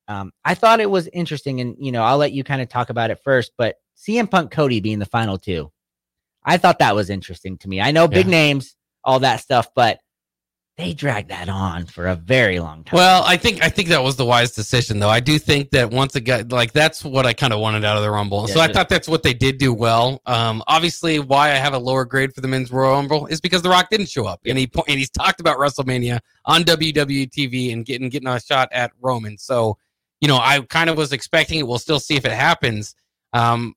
Um, 0.06 0.32
I 0.44 0.54
thought 0.54 0.80
it 0.80 0.90
was 0.90 1.08
interesting, 1.08 1.60
and 1.60 1.76
you 1.78 1.90
know, 1.90 2.02
I'll 2.02 2.18
let 2.18 2.32
you 2.32 2.44
kind 2.44 2.62
of 2.62 2.68
talk 2.68 2.90
about 2.90 3.10
it 3.10 3.20
first. 3.24 3.52
But 3.56 3.76
CM 3.96 4.30
Punk 4.30 4.50
Cody 4.50 4.80
being 4.80 4.98
the 4.98 5.06
final 5.06 5.38
two, 5.38 5.72
I 6.46 6.56
thought 6.56 6.78
that 6.78 6.94
was 6.94 7.10
interesting 7.10 7.58
to 7.58 7.68
me. 7.68 7.80
I 7.80 7.90
know 7.90 8.06
big 8.06 8.26
yeah. 8.26 8.30
names, 8.30 8.76
all 9.04 9.20
that 9.20 9.40
stuff, 9.40 9.68
but 9.74 9.98
they 10.76 10.92
dragged 10.92 11.30
that 11.30 11.48
on 11.48 11.86
for 11.86 12.06
a 12.06 12.14
very 12.14 12.60
long 12.60 12.84
time. 12.84 12.96
Well, 12.96 13.24
I 13.24 13.38
think 13.38 13.64
I 13.64 13.70
think 13.70 13.88
that 13.88 14.02
was 14.02 14.16
the 14.16 14.26
wise 14.26 14.52
decision, 14.52 14.98
though. 14.98 15.08
I 15.08 15.20
do 15.20 15.38
think 15.38 15.70
that 15.70 15.90
once 15.90 16.16
again, 16.16 16.48
like 16.48 16.72
that's 16.72 17.02
what 17.02 17.24
I 17.24 17.32
kind 17.32 17.54
of 17.54 17.60
wanted 17.60 17.82
out 17.84 17.96
of 17.96 18.02
the 18.02 18.10
Rumble. 18.10 18.44
Yeah, 18.46 18.54
so 18.54 18.60
I 18.60 18.70
thought 18.70 18.90
that's 18.90 19.08
what 19.08 19.22
they 19.22 19.32
did 19.32 19.56
do 19.56 19.72
well. 19.72 20.20
Um, 20.26 20.62
obviously, 20.66 21.18
why 21.18 21.52
I 21.52 21.54
have 21.54 21.72
a 21.72 21.78
lower 21.78 22.04
grade 22.04 22.34
for 22.34 22.42
the 22.42 22.48
men's 22.48 22.70
Royal 22.70 22.92
Rumble 22.92 23.26
is 23.26 23.40
because 23.40 23.62
The 23.62 23.70
Rock 23.70 23.88
didn't 23.88 24.10
show 24.10 24.26
up, 24.26 24.40
and 24.44 24.58
he 24.58 24.70
and 24.86 24.98
he's 24.98 25.10
talked 25.10 25.40
about 25.40 25.56
WrestleMania 25.56 26.20
on 26.44 26.62
WWE 26.62 27.30
TV 27.30 27.72
and 27.72 27.86
getting 27.86 28.10
getting 28.10 28.28
a 28.28 28.38
shot 28.38 28.68
at 28.70 28.92
Roman. 29.00 29.38
So, 29.38 29.78
you 30.20 30.28
know, 30.28 30.36
I 30.36 30.60
kind 30.60 30.90
of 30.90 30.98
was 30.98 31.12
expecting 31.12 31.58
it. 31.58 31.66
We'll 31.66 31.78
still 31.78 32.00
see 32.00 32.16
if 32.16 32.26
it 32.26 32.32
happens. 32.32 32.94
Um, 33.32 33.74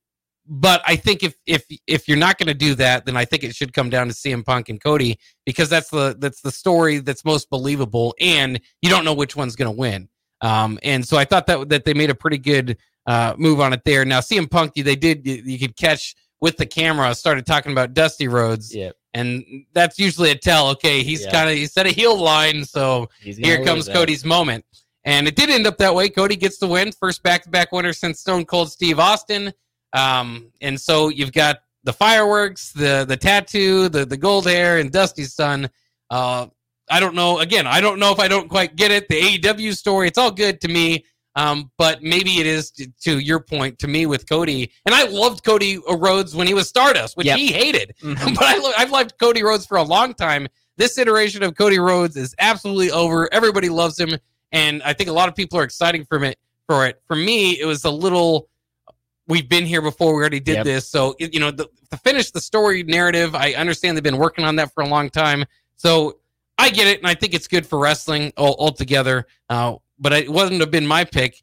but 0.50 0.82
I 0.86 0.96
think 0.96 1.22
if 1.22 1.36
if 1.46 1.64
if 1.86 2.08
you're 2.08 2.18
not 2.18 2.40
going 2.40 2.48
to 2.48 2.56
do 2.56 2.74
that, 2.76 3.06
then 3.06 3.16
I 3.16 3.24
think 3.24 3.44
it 3.44 3.56
should 3.56 3.72
come 3.72 3.92
down 3.92 4.08
to 4.08 4.14
CM 4.14 4.44
Punk 4.44 4.68
and 4.70 4.82
Cody 4.82 5.20
because 5.46 5.70
that's 5.70 5.90
the 5.90 6.16
that's 6.18 6.42
the 6.42 6.52
story 6.52 6.98
that's 6.98 7.24
most 7.24 7.52
believable, 7.52 8.16
and 8.20 8.60
you 8.82 8.90
don't 8.90 9.06
know 9.06 9.14
which 9.14 9.36
one's 9.36 9.56
going 9.56 9.72
to 9.72 9.78
win. 9.78 10.10
Um, 10.42 10.80
and 10.82 11.08
so 11.08 11.18
I 11.18 11.26
thought 11.26 11.46
that 11.48 11.70
that 11.70 11.86
they 11.86 11.94
made 11.94 12.10
a 12.10 12.16
pretty 12.16 12.40
good 12.40 12.78
uh, 13.06 13.36
move 13.38 13.60
on 13.60 13.74
it 13.74 13.84
there. 13.86 14.04
Now 14.06 14.22
CM 14.22 14.50
Punk, 14.50 14.74
they 14.74 14.96
did 14.96 15.26
you, 15.26 15.36
you 15.46 15.60
could 15.60 15.78
catch 15.78 16.16
with 16.42 16.58
the 16.58 16.66
camera 16.66 17.14
started 17.14 17.46
talking 17.46 17.72
about 17.72 17.94
Dusty 17.94 18.28
Rhodes, 18.28 18.74
yeah, 18.74 18.92
and 19.14 19.46
that's 19.74 20.00
usually 20.00 20.32
a 20.32 20.36
tell. 20.36 20.70
Okay, 20.70 21.04
he's 21.04 21.26
yeah. 21.26 21.32
kind 21.32 21.50
of 21.52 21.56
he 21.58 21.68
set 21.68 21.86
a 21.86 21.92
heel 21.92 22.18
line, 22.18 22.66
so 22.66 23.08
here 23.20 23.64
comes 23.64 23.88
Cody's 23.88 24.26
moment. 24.26 24.66
And 25.06 25.28
it 25.28 25.36
did 25.36 25.50
end 25.50 25.66
up 25.66 25.78
that 25.78 25.96
way. 25.96 26.10
Cody 26.10 26.36
gets 26.36 26.58
the 26.58 26.68
win, 26.68 26.92
first 26.92 27.24
back 27.24 27.44
to 27.44 27.50
back 27.50 27.72
winner 27.72 27.94
since 27.94 28.20
Stone 28.20 28.46
Cold 28.46 28.70
Steve 28.70 29.00
Austin. 29.00 29.54
Um, 29.94 30.52
and 30.62 30.80
so 30.80 31.10
you've 31.10 31.32
got 31.32 31.60
the 31.84 31.94
fireworks, 31.94 32.72
the 32.72 33.06
the 33.08 33.18
tattoo, 33.18 33.90
the 33.90 34.06
the 34.06 34.18
gold 34.18 34.46
hair, 34.46 34.80
and 34.80 34.92
Dusty's 34.92 35.34
son. 35.34 35.70
Uh, 36.10 36.48
I 36.90 37.00
don't 37.00 37.16
know. 37.16 37.40
Again, 37.40 37.68
I 37.68 37.82
don't 37.82 38.00
know 38.00 38.12
if 38.12 38.20
I 38.20 38.28
don't 38.28 38.50
quite 38.50 38.76
get 38.76 38.92
it. 38.92 39.08
The 39.08 39.20
AEW 39.22 39.76
story, 39.76 40.08
it's 40.08 40.18
all 40.18 40.32
good 40.32 40.60
to 40.62 40.68
me. 40.68 41.06
Um, 41.36 41.72
but 41.78 42.02
maybe 42.02 42.40
it 42.40 42.48
is 42.48 42.72
to, 42.72 42.92
to, 43.04 43.20
your 43.20 43.40
point 43.40 43.80
to 43.80 43.88
me 43.88 44.06
with 44.08 44.28
Cody. 44.28 44.72
And 44.86 44.96
I 44.96 45.04
loved 45.04 45.44
Cody 45.46 45.78
Rhodes 45.88 46.36
when 46.36 46.48
he 46.48 46.54
was 46.54 46.68
Stardust, 46.68 47.16
which 47.16 47.28
yep. 47.28 47.38
he 47.38 47.52
hated. 47.52 47.94
Mm-hmm. 48.04 48.34
But 48.34 48.44
I 48.44 48.58
lo- 48.58 48.72
I've 48.78 48.92
loved 48.92 49.14
Cody 49.20 49.44
Rhodes 49.44 49.66
for 49.66 49.78
a 49.78 49.84
long 49.84 50.14
time. 50.14 50.48
This 50.78 50.98
iteration 50.98 51.44
of 51.44 51.56
Cody 51.56 51.78
Rhodes 51.78 52.18
is 52.18 52.34
absolutely 52.40 52.92
over. 52.92 53.32
Everybody 53.32 53.70
loves 53.70 54.00
him, 54.00 54.18
and 54.52 54.82
I 54.84 54.94
think 54.94 55.10
a 55.10 55.14
lot 55.14 55.30
of 55.30 55.36
people 55.36 55.60
are 55.60 55.64
excited 55.64 56.08
for 56.08 56.24
it. 56.24 56.38
For 56.68 56.88
it, 56.88 57.02
for 57.06 57.16
me, 57.16 57.60
it 57.60 57.66
was 57.66 57.86
a 57.86 57.90
little 57.90 58.49
we've 59.30 59.48
been 59.48 59.66
here 59.66 59.82
before. 59.82 60.16
We 60.16 60.20
already 60.20 60.42
did 60.42 60.56
yep. 60.56 60.66
this. 60.66 60.90
So, 60.90 61.16
you 61.20 61.40
know, 61.40 61.52
the, 61.52 61.70
to 61.92 61.98
finish 61.98 62.32
the 62.32 62.42
story 62.42 62.84
narrative, 62.84 63.36
I 63.36 63.54
understand 63.54 63.96
they've 63.96 64.04
been 64.04 64.18
working 64.18 64.44
on 64.44 64.58
that 64.58 64.74
for 64.74 64.84
a 64.84 64.88
long 64.88 65.10
time. 65.10 65.46
So 65.78 66.18
I 66.58 66.70
get 66.70 66.88
it. 66.88 66.98
And 66.98 67.08
I 67.08 67.14
think 67.14 67.34
it's 67.34 67.48
good 67.48 67.66
for 67.66 67.80
wrestling 67.80 68.34
all, 68.36 68.56
altogether. 68.60 69.28
Uh, 69.48 69.76
but 70.00 70.12
it 70.12 70.30
wouldn't 70.30 70.60
have 70.60 70.72
been 70.72 70.88
my 70.88 71.06
pick. 71.06 71.42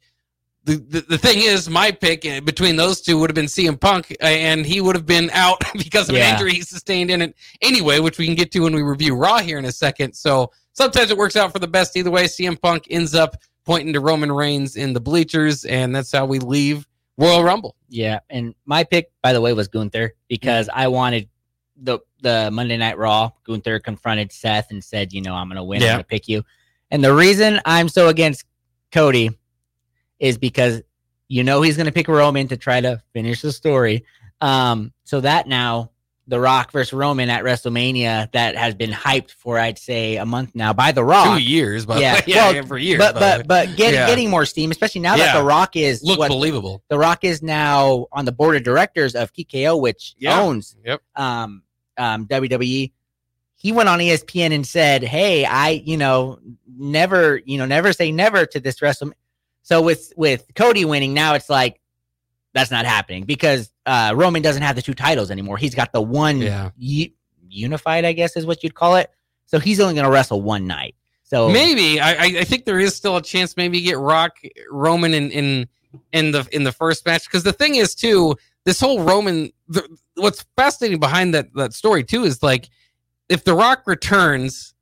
The, 0.65 0.75
the, 0.75 1.01
the 1.01 1.17
thing 1.17 1.37
is, 1.39 1.69
my 1.69 1.91
pick 1.91 2.25
uh, 2.25 2.41
between 2.41 2.75
those 2.75 2.99
two 2.99 3.17
would 3.19 3.29
have 3.29 3.35
been 3.35 3.45
CM 3.45 3.79
Punk, 3.79 4.11
uh, 4.21 4.25
and 4.25 4.65
he 4.65 4.81
would 4.81 4.97
have 4.97 5.05
been 5.05 5.29
out 5.31 5.63
because 5.77 6.09
of 6.09 6.15
yeah. 6.15 6.27
an 6.27 6.33
injury 6.33 6.55
he 6.55 6.61
sustained 6.61 7.09
in 7.09 7.21
it 7.21 7.35
anyway, 7.61 7.99
which 7.99 8.17
we 8.17 8.25
can 8.25 8.35
get 8.35 8.51
to 8.51 8.59
when 8.59 8.75
we 8.75 8.81
review 8.81 9.15
Raw 9.15 9.37
here 9.37 9.57
in 9.57 9.63
a 9.63 9.71
second. 9.71 10.13
So 10.13 10.51
sometimes 10.73 11.09
it 11.09 11.17
works 11.17 11.37
out 11.37 11.53
for 11.53 11.59
the 11.59 11.69
best 11.69 11.95
either 11.95 12.11
way. 12.11 12.25
CM 12.25 12.61
Punk 12.61 12.87
ends 12.89 13.15
up 13.15 13.37
pointing 13.63 13.93
to 13.93 14.01
Roman 14.01 14.29
Reigns 14.29 14.75
in 14.75 14.91
the 14.91 14.99
bleachers, 14.99 15.63
and 15.63 15.95
that's 15.95 16.11
how 16.11 16.25
we 16.25 16.39
leave 16.39 16.85
Royal 17.17 17.43
Rumble. 17.43 17.75
Yeah, 17.89 18.19
and 18.29 18.53
my 18.65 18.83
pick, 18.83 19.11
by 19.21 19.33
the 19.33 19.41
way, 19.41 19.53
was 19.53 19.67
Gunther 19.67 20.13
because 20.27 20.69
I 20.73 20.87
wanted 20.87 21.29
the 21.81 21.99
the 22.21 22.49
Monday 22.51 22.77
Night 22.77 22.97
Raw. 22.97 23.31
Gunther 23.43 23.79
confronted 23.79 24.31
Seth 24.31 24.71
and 24.71 24.83
said, 24.83 25.13
"You 25.13 25.21
know, 25.21 25.33
I'm 25.33 25.47
going 25.47 25.57
to 25.57 25.63
win. 25.63 25.81
Yeah. 25.81 25.87
I'm 25.87 25.93
going 25.95 26.03
to 26.03 26.07
pick 26.07 26.27
you." 26.27 26.43
And 26.91 27.03
the 27.03 27.13
reason 27.13 27.59
I'm 27.65 27.89
so 27.89 28.07
against 28.07 28.45
Cody 28.91 29.31
is 30.19 30.37
because 30.37 30.81
you 31.27 31.43
know 31.43 31.61
he's 31.61 31.75
going 31.75 31.87
to 31.87 31.91
pick 31.91 32.07
Roman 32.07 32.47
to 32.49 32.57
try 32.57 32.81
to 32.81 33.01
finish 33.13 33.41
the 33.41 33.51
story. 33.51 34.05
Um, 34.39 34.93
so 35.03 35.21
that 35.21 35.47
now 35.47 35.91
the 36.27 36.39
Rock 36.39 36.71
versus 36.71 36.91
Roman 36.91 37.29
at 37.29 37.43
WrestleMania 37.43 38.31
that 38.33 38.55
has 38.55 38.75
been 38.75 38.91
hyped 38.91 39.31
for 39.31 39.57
I'd 39.57 39.79
say 39.79 40.17
a 40.17 40.25
month 40.25 40.53
now 40.55 40.73
by 40.73 40.91
The 40.91 41.03
Rock. 41.03 41.37
Two 41.37 41.43
years, 41.43 41.85
but 41.85 42.01
yeah, 42.01 42.21
yeah, 42.27 42.51
well, 42.51 42.65
for 42.65 42.77
years. 42.77 42.99
But 42.99 43.15
but 43.15 43.47
but 43.47 43.75
get, 43.77 43.93
yeah. 43.93 44.07
getting 44.07 44.29
more 44.29 44.45
steam, 44.45 44.69
especially 44.71 45.01
now 45.01 45.15
yeah. 45.15 45.27
that 45.27 45.39
The 45.39 45.45
Rock 45.45 45.75
is 45.75 46.03
look 46.03 46.19
what, 46.19 46.29
believable. 46.29 46.83
The 46.89 46.97
Rock 46.97 47.23
is 47.23 47.41
now 47.41 48.07
on 48.11 48.25
the 48.25 48.31
board 48.31 48.57
of 48.57 48.63
directors 48.63 49.15
of 49.15 49.31
TKO, 49.31 49.79
which 49.79 50.15
yeah. 50.19 50.39
owns 50.39 50.75
yep. 50.83 51.01
um 51.15 51.63
um 51.97 52.27
WWE. 52.27 52.91
He 53.59 53.71
went 53.71 53.89
on 53.89 53.99
ESPN 53.99 54.53
and 54.53 54.67
said, 54.67 55.03
"Hey, 55.03 55.45
I 55.45 55.69
you 55.69 55.97
know 55.97 56.39
never 56.77 57.41
you 57.45 57.57
know 57.57 57.65
never 57.65 57.93
say 57.93 58.11
never 58.11 58.45
to 58.45 58.59
this 58.59 58.79
WrestleMania." 58.79 59.13
So 59.61 59.81
with 59.81 60.13
with 60.17 60.45
Cody 60.55 60.85
winning 60.85 61.13
now, 61.13 61.35
it's 61.35 61.49
like 61.49 61.79
that's 62.53 62.71
not 62.71 62.85
happening 62.85 63.23
because 63.23 63.71
uh, 63.87 64.13
Roman 64.15 64.41
doesn't 64.41 64.61
have 64.61 64.75
the 64.75 64.81
two 64.81 64.93
titles 64.93 65.31
anymore. 65.31 65.57
He's 65.57 65.73
got 65.73 65.93
the 65.93 66.01
one 66.01 66.39
yeah. 66.39 66.71
u- 66.77 67.09
unified, 67.49 68.05
I 68.05 68.11
guess 68.11 68.35
is 68.35 68.45
what 68.45 68.63
you'd 68.63 68.75
call 68.75 68.97
it. 68.97 69.09
So 69.45 69.59
he's 69.59 69.79
only 69.79 69.93
going 69.95 70.03
to 70.03 70.11
wrestle 70.11 70.41
one 70.41 70.67
night. 70.67 70.95
So 71.23 71.49
maybe 71.49 71.99
I, 71.99 72.39
I 72.39 72.43
think 72.43 72.65
there 72.65 72.79
is 72.79 72.95
still 72.95 73.17
a 73.17 73.21
chance. 73.21 73.57
Maybe 73.57 73.81
get 73.81 73.97
Rock 73.97 74.37
Roman 74.69 75.13
in 75.13 75.31
in 75.31 75.67
in 76.13 76.31
the 76.31 76.47
in 76.51 76.63
the 76.63 76.71
first 76.71 77.05
match 77.05 77.25
because 77.25 77.43
the 77.43 77.51
thing 77.51 77.75
is 77.75 77.95
too 77.95 78.35
this 78.65 78.79
whole 78.79 79.03
Roman. 79.03 79.51
The, 79.67 79.87
what's 80.15 80.45
fascinating 80.55 80.99
behind 80.99 81.33
that 81.33 81.53
that 81.55 81.73
story 81.73 82.03
too 82.03 82.23
is 82.23 82.41
like 82.41 82.69
if 83.27 83.43
the 83.43 83.53
Rock 83.53 83.83
returns, 83.87 84.73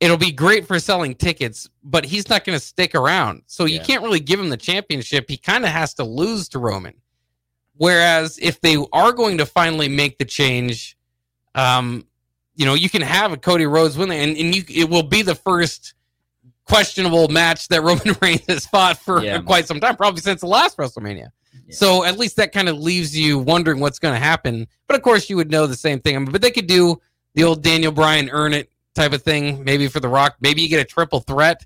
it'll 0.00 0.16
be 0.16 0.32
great 0.32 0.66
for 0.66 0.78
selling 0.78 1.14
tickets, 1.14 1.68
but 1.84 2.06
he's 2.06 2.30
not 2.30 2.44
going 2.44 2.58
to 2.58 2.64
stick 2.64 2.94
around. 2.94 3.42
So 3.46 3.66
you 3.66 3.80
can't 3.80 4.02
really 4.02 4.20
give 4.20 4.40
him 4.40 4.48
the 4.48 4.56
championship. 4.56 5.26
He 5.28 5.36
kind 5.36 5.64
of 5.64 5.70
has 5.70 5.92
to 5.94 6.04
lose 6.04 6.48
to 6.50 6.58
Roman. 6.58 6.94
Whereas 7.78 8.38
if 8.40 8.60
they 8.60 8.76
are 8.92 9.12
going 9.12 9.38
to 9.38 9.46
finally 9.46 9.88
make 9.88 10.18
the 10.18 10.24
change, 10.24 10.96
um, 11.54 12.06
you 12.54 12.64
know, 12.64 12.74
you 12.74 12.88
can 12.88 13.02
have 13.02 13.32
a 13.32 13.36
Cody 13.36 13.66
Rhodes 13.66 13.98
win, 13.98 14.10
and, 14.10 14.36
and 14.36 14.54
you 14.54 14.64
it 14.68 14.88
will 14.88 15.02
be 15.02 15.22
the 15.22 15.34
first 15.34 15.94
questionable 16.64 17.28
match 17.28 17.68
that 17.68 17.82
Roman 17.82 18.16
Reigns 18.22 18.44
has 18.48 18.66
fought 18.66 18.98
for 18.98 19.22
yeah. 19.22 19.40
quite 19.40 19.66
some 19.66 19.80
time, 19.80 19.96
probably 19.96 20.20
since 20.20 20.40
the 20.40 20.46
last 20.46 20.76
WrestleMania. 20.76 21.30
Yeah. 21.52 21.74
So 21.74 22.04
at 22.04 22.18
least 22.18 22.36
that 22.36 22.52
kind 22.52 22.68
of 22.68 22.78
leaves 22.78 23.16
you 23.16 23.38
wondering 23.38 23.80
what's 23.80 23.98
going 23.98 24.14
to 24.14 24.20
happen. 24.20 24.66
But 24.86 24.96
of 24.96 25.02
course, 25.02 25.28
you 25.28 25.36
would 25.36 25.50
know 25.50 25.66
the 25.66 25.76
same 25.76 26.00
thing. 26.00 26.24
But 26.24 26.42
they 26.42 26.50
could 26.50 26.66
do 26.66 27.00
the 27.34 27.44
old 27.44 27.62
Daniel 27.62 27.92
Bryan 27.92 28.30
earn 28.30 28.52
it 28.52 28.70
type 28.94 29.12
of 29.12 29.22
thing, 29.22 29.62
maybe 29.64 29.88
for 29.88 30.00
The 30.00 30.08
Rock. 30.08 30.36
Maybe 30.40 30.62
you 30.62 30.68
get 30.68 30.80
a 30.80 30.84
triple 30.84 31.20
threat, 31.20 31.64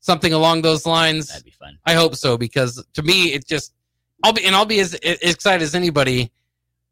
something 0.00 0.32
along 0.32 0.62
those 0.62 0.86
lines. 0.86 1.28
That'd 1.28 1.44
be 1.44 1.50
fun. 1.50 1.78
I 1.84 1.94
hope 1.94 2.16
so 2.16 2.36
because 2.38 2.84
to 2.94 3.02
me, 3.02 3.32
it 3.32 3.46
just 3.46 3.74
I'll 4.22 4.32
be 4.32 4.44
and 4.44 4.54
I'll 4.54 4.66
be 4.66 4.80
as, 4.80 4.94
as 4.94 5.18
excited 5.18 5.62
as 5.62 5.74
anybody. 5.74 6.30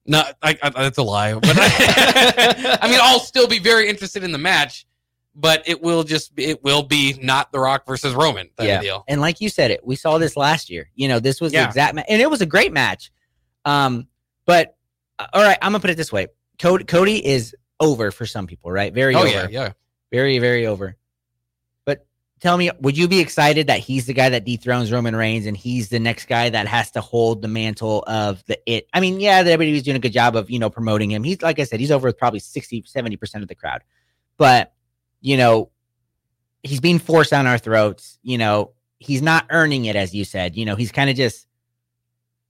No, 0.06 0.22
I, 0.42 0.58
I, 0.62 0.70
that's 0.70 0.96
a 0.96 1.02
lie, 1.02 1.34
but 1.34 1.50
I, 1.54 2.78
I 2.82 2.88
mean, 2.88 2.98
I'll 3.02 3.20
still 3.20 3.46
be 3.46 3.58
very 3.58 3.90
interested 3.90 4.24
in 4.24 4.32
the 4.32 4.38
match 4.38 4.86
but 5.38 5.62
it 5.66 5.80
will 5.80 6.02
just 6.02 6.32
it 6.36 6.62
will 6.64 6.82
be 6.82 7.16
not 7.22 7.52
The 7.52 7.60
Rock 7.60 7.86
versus 7.86 8.12
Roman. 8.12 8.50
yeah. 8.60 8.80
Deal. 8.80 9.04
And 9.06 9.20
like 9.20 9.40
you 9.40 9.48
said, 9.48 9.70
it 9.70 9.86
we 9.86 9.94
saw 9.94 10.18
this 10.18 10.36
last 10.36 10.68
year. 10.68 10.90
You 10.96 11.08
know, 11.08 11.20
this 11.20 11.40
was 11.40 11.52
yeah. 11.52 11.62
the 11.62 11.68
exact 11.68 11.94
match, 11.94 12.06
and 12.08 12.20
it 12.20 12.28
was 12.28 12.40
a 12.40 12.46
great 12.46 12.72
match. 12.72 13.12
Um, 13.64 14.08
but 14.46 14.76
uh, 15.18 15.26
all 15.32 15.42
right, 15.42 15.56
I'm 15.62 15.72
gonna 15.72 15.80
put 15.80 15.90
it 15.90 15.96
this 15.96 16.12
way: 16.12 16.26
Cody, 16.58 16.84
Cody 16.84 17.24
is 17.24 17.54
over 17.78 18.10
for 18.10 18.26
some 18.26 18.48
people, 18.48 18.72
right? 18.72 18.92
Very 18.92 19.14
oh, 19.14 19.20
over. 19.20 19.28
Yeah, 19.28 19.48
yeah. 19.48 19.72
Very, 20.10 20.38
very 20.40 20.66
over. 20.66 20.96
Tell 22.40 22.56
me, 22.56 22.70
would 22.80 22.96
you 22.96 23.08
be 23.08 23.18
excited 23.18 23.66
that 23.66 23.80
he's 23.80 24.06
the 24.06 24.14
guy 24.14 24.28
that 24.28 24.44
dethrones 24.44 24.92
Roman 24.92 25.16
Reigns 25.16 25.46
and 25.46 25.56
he's 25.56 25.88
the 25.88 25.98
next 25.98 26.26
guy 26.26 26.48
that 26.50 26.68
has 26.68 26.92
to 26.92 27.00
hold 27.00 27.42
the 27.42 27.48
mantle 27.48 28.04
of 28.06 28.44
the 28.46 28.58
it? 28.64 28.88
I 28.94 29.00
mean, 29.00 29.18
yeah, 29.18 29.38
everybody's 29.38 29.82
doing 29.82 29.96
a 29.96 30.00
good 30.00 30.12
job 30.12 30.36
of, 30.36 30.48
you 30.48 30.60
know, 30.60 30.70
promoting 30.70 31.10
him. 31.10 31.24
He's, 31.24 31.42
like 31.42 31.58
I 31.58 31.64
said, 31.64 31.80
he's 31.80 31.90
over 31.90 32.06
with 32.06 32.16
probably 32.16 32.38
60, 32.38 32.82
70% 32.82 33.42
of 33.42 33.48
the 33.48 33.56
crowd. 33.56 33.82
But, 34.36 34.72
you 35.20 35.36
know, 35.36 35.70
he's 36.62 36.80
being 36.80 37.00
forced 37.00 37.32
down 37.32 37.48
our 37.48 37.58
throats. 37.58 38.18
You 38.22 38.38
know, 38.38 38.72
he's 38.98 39.22
not 39.22 39.46
earning 39.50 39.86
it, 39.86 39.96
as 39.96 40.14
you 40.14 40.24
said. 40.24 40.56
You 40.56 40.64
know, 40.64 40.76
he's 40.76 40.92
kind 40.92 41.10
of 41.10 41.16
just 41.16 41.48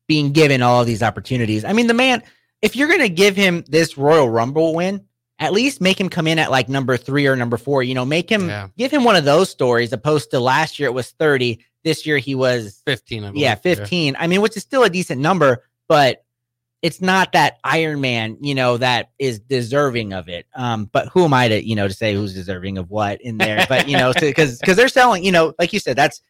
being 0.06 0.32
given 0.32 0.60
all 0.60 0.84
these 0.84 1.02
opportunities. 1.02 1.64
I 1.64 1.72
mean, 1.72 1.86
the 1.86 1.94
man, 1.94 2.22
if 2.60 2.76
you're 2.76 2.88
going 2.88 3.00
to 3.00 3.08
give 3.08 3.36
him 3.36 3.64
this 3.68 3.96
Royal 3.96 4.28
Rumble 4.28 4.74
win, 4.74 5.06
at 5.38 5.52
least 5.52 5.80
make 5.80 6.00
him 6.00 6.08
come 6.08 6.26
in 6.26 6.38
at 6.38 6.50
like 6.50 6.68
number 6.68 6.96
three 6.96 7.26
or 7.26 7.36
number 7.36 7.56
four. 7.56 7.82
You 7.82 7.94
know, 7.94 8.04
make 8.04 8.30
him 8.30 8.48
yeah. 8.48 8.68
give 8.76 8.90
him 8.90 9.04
one 9.04 9.16
of 9.16 9.24
those 9.24 9.50
stories 9.50 9.92
opposed 9.92 10.30
to 10.32 10.40
last 10.40 10.78
year 10.78 10.88
it 10.88 10.92
was 10.92 11.10
30. 11.12 11.64
This 11.84 12.06
year 12.06 12.18
he 12.18 12.34
was 12.34 12.82
15. 12.86 13.32
yeah, 13.34 13.54
15. 13.54 14.14
Yeah. 14.14 14.20
I 14.20 14.26
mean, 14.26 14.40
which 14.40 14.56
is 14.56 14.62
still 14.62 14.82
a 14.82 14.90
decent 14.90 15.20
number, 15.20 15.64
but 15.88 16.24
it's 16.82 17.00
not 17.00 17.32
that 17.32 17.58
Iron 17.64 18.00
Man, 18.00 18.36
you 18.40 18.54
know, 18.54 18.76
that 18.76 19.10
is 19.18 19.40
deserving 19.40 20.12
of 20.12 20.28
it. 20.28 20.46
Um, 20.54 20.88
but 20.92 21.08
who 21.08 21.24
am 21.24 21.34
I 21.34 21.48
to, 21.48 21.66
you 21.66 21.74
know, 21.74 21.88
to 21.88 21.94
say 21.94 22.14
who's 22.14 22.34
deserving 22.34 22.78
of 22.78 22.90
what 22.90 23.20
in 23.20 23.38
there? 23.38 23.64
But 23.68 23.88
you 23.88 23.96
know, 23.96 24.12
because 24.12 24.58
because 24.60 24.76
they're 24.76 24.88
selling, 24.88 25.24
you 25.24 25.32
know, 25.32 25.54
like 25.58 25.72
you 25.72 25.80
said, 25.80 25.96
that's 25.96 26.20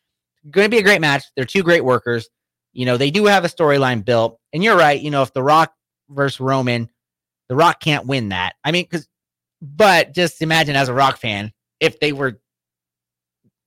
going 0.51 0.65
to 0.65 0.71
be 0.71 0.79
a 0.79 0.83
great 0.83 1.01
match. 1.01 1.25
They're 1.35 1.45
two 1.45 1.63
great 1.63 1.85
workers. 1.85 2.29
You 2.73 2.87
know, 2.87 2.97
they 2.97 3.11
do 3.11 3.27
have 3.27 3.45
a 3.45 3.49
storyline 3.49 4.05
built, 4.05 4.39
and 4.53 4.63
you're 4.63 4.77
right. 4.77 5.01
You 5.01 5.11
know, 5.11 5.23
if 5.23 5.33
The 5.33 5.43
Rock 5.43 5.75
versus 6.09 6.41
Roman 6.41 6.89
the 7.49 7.57
Rock 7.57 7.81
can't 7.81 8.07
win 8.07 8.31
that. 8.31 8.55
I 8.65 8.73
mean, 8.73 8.85
because, 8.85 9.09
but 9.61 10.15
just 10.15 10.43
imagine 10.43 10.77
as 10.77 10.89
a 10.89 10.95
Rock 10.95 11.19
fan, 11.19 11.53
if 11.81 12.01
they 12.01 12.13
were, 12.13 12.41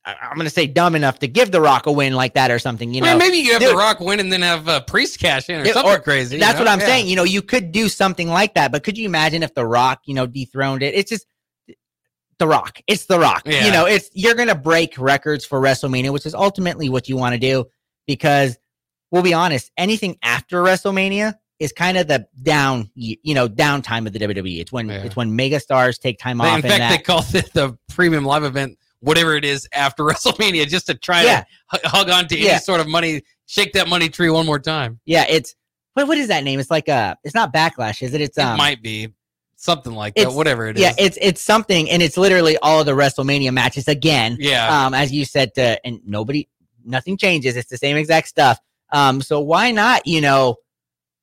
I'm 0.03 0.35
going 0.35 0.45
to 0.45 0.49
say 0.49 0.65
dumb 0.65 0.95
enough 0.95 1.19
to 1.19 1.27
give 1.27 1.51
The 1.51 1.61
Rock 1.61 1.85
a 1.85 1.91
win 1.91 2.13
like 2.13 2.33
that 2.33 2.49
or 2.49 2.59
something, 2.59 2.93
you 2.93 3.01
know. 3.01 3.17
maybe 3.17 3.37
you 3.37 3.51
have 3.53 3.61
Dude, 3.61 3.71
The 3.71 3.77
Rock 3.77 3.99
win 3.99 4.19
and 4.19 4.31
then 4.31 4.41
have 4.41 4.67
a 4.67 4.81
Priest 4.81 5.19
cash 5.19 5.49
in 5.49 5.61
or 5.61 5.63
it, 5.63 5.73
something 5.73 5.93
or, 5.93 5.99
crazy. 5.99 6.37
That's 6.37 6.55
know? 6.55 6.65
what 6.65 6.71
I'm 6.71 6.79
yeah. 6.79 6.85
saying. 6.87 7.07
You 7.07 7.15
know, 7.15 7.23
you 7.23 7.41
could 7.41 7.71
do 7.71 7.87
something 7.87 8.27
like 8.27 8.55
that, 8.55 8.71
but 8.71 8.83
could 8.83 8.97
you 8.97 9.05
imagine 9.05 9.43
if 9.43 9.53
The 9.53 9.65
Rock, 9.65 10.01
you 10.05 10.15
know, 10.15 10.25
dethroned 10.25 10.81
it? 10.81 10.95
It's 10.95 11.09
just, 11.09 11.27
the 12.41 12.47
Rock. 12.47 12.81
It's 12.87 13.05
The 13.05 13.19
Rock. 13.19 13.43
Yeah. 13.45 13.67
You 13.67 13.71
know, 13.71 13.85
it's 13.85 14.09
you're 14.13 14.33
gonna 14.33 14.55
break 14.55 14.97
records 14.97 15.45
for 15.45 15.61
WrestleMania, 15.61 16.11
which 16.11 16.25
is 16.25 16.33
ultimately 16.33 16.89
what 16.89 17.07
you 17.07 17.15
want 17.15 17.33
to 17.33 17.39
do. 17.39 17.65
Because 18.07 18.57
we'll 19.11 19.21
be 19.21 19.35
honest, 19.35 19.71
anything 19.77 20.17
after 20.23 20.63
WrestleMania 20.63 21.35
is 21.61 21.71
kind 21.71 21.95
of 21.95 22.07
the 22.07 22.27
down, 22.41 22.89
you 22.95 23.35
know, 23.35 23.47
downtime 23.47 24.07
of 24.07 24.13
the 24.13 24.19
WWE. 24.19 24.59
It's 24.59 24.71
when 24.71 24.89
yeah. 24.89 25.03
it's 25.03 25.15
when 25.15 25.35
mega 25.35 25.59
stars 25.59 25.99
take 25.99 26.17
time 26.17 26.39
they, 26.39 26.45
off. 26.45 26.55
In 26.55 26.61
fact, 26.63 26.79
that, 26.79 26.89
they 26.89 27.03
call 27.03 27.23
it 27.33 27.53
the 27.53 27.77
premium 27.87 28.25
live 28.25 28.43
event, 28.43 28.79
whatever 28.99 29.35
it 29.35 29.45
is 29.45 29.69
after 29.71 30.03
WrestleMania, 30.05 30.67
just 30.67 30.87
to 30.87 30.95
try 30.95 31.23
yeah. 31.23 31.43
to 31.71 31.87
hug 31.87 32.09
on 32.09 32.27
to 32.29 32.37
yeah. 32.37 32.53
any 32.53 32.59
sort 32.61 32.81
of 32.81 32.87
money, 32.87 33.21
shake 33.45 33.73
that 33.73 33.87
money 33.87 34.09
tree 34.09 34.31
one 34.31 34.47
more 34.47 34.57
time. 34.57 34.99
Yeah, 35.05 35.25
it's 35.29 35.53
what 35.93 36.07
what 36.07 36.17
is 36.17 36.29
that 36.29 36.43
name? 36.43 36.59
It's 36.59 36.71
like 36.71 36.89
uh 36.89 37.13
it's 37.23 37.35
not 37.35 37.53
backlash, 37.53 38.01
is 38.01 38.15
it? 38.15 38.21
It's 38.21 38.39
um, 38.39 38.55
it 38.55 38.57
might 38.57 38.81
be 38.81 39.09
something 39.55 39.93
like 39.93 40.15
that, 40.15 40.33
whatever 40.33 40.67
it 40.67 40.77
is. 40.77 40.81
Yeah, 40.81 40.93
it's 40.97 41.19
it's 41.21 41.41
something, 41.41 41.91
and 41.91 42.01
it's 42.01 42.17
literally 42.17 42.57
all 42.57 42.83
the 42.83 42.93
WrestleMania 42.93 43.53
matches 43.53 43.87
again. 43.87 44.37
Yeah, 44.39 44.85
um, 44.85 44.95
as 44.95 45.11
you 45.11 45.25
said, 45.25 45.53
to, 45.55 45.79
and 45.85 45.99
nobody, 46.07 46.49
nothing 46.83 47.17
changes. 47.17 47.55
It's 47.55 47.69
the 47.69 47.77
same 47.77 47.97
exact 47.97 48.29
stuff. 48.29 48.57
Um, 48.91 49.21
so 49.21 49.39
why 49.39 49.69
not, 49.69 50.07
you 50.07 50.21
know? 50.21 50.55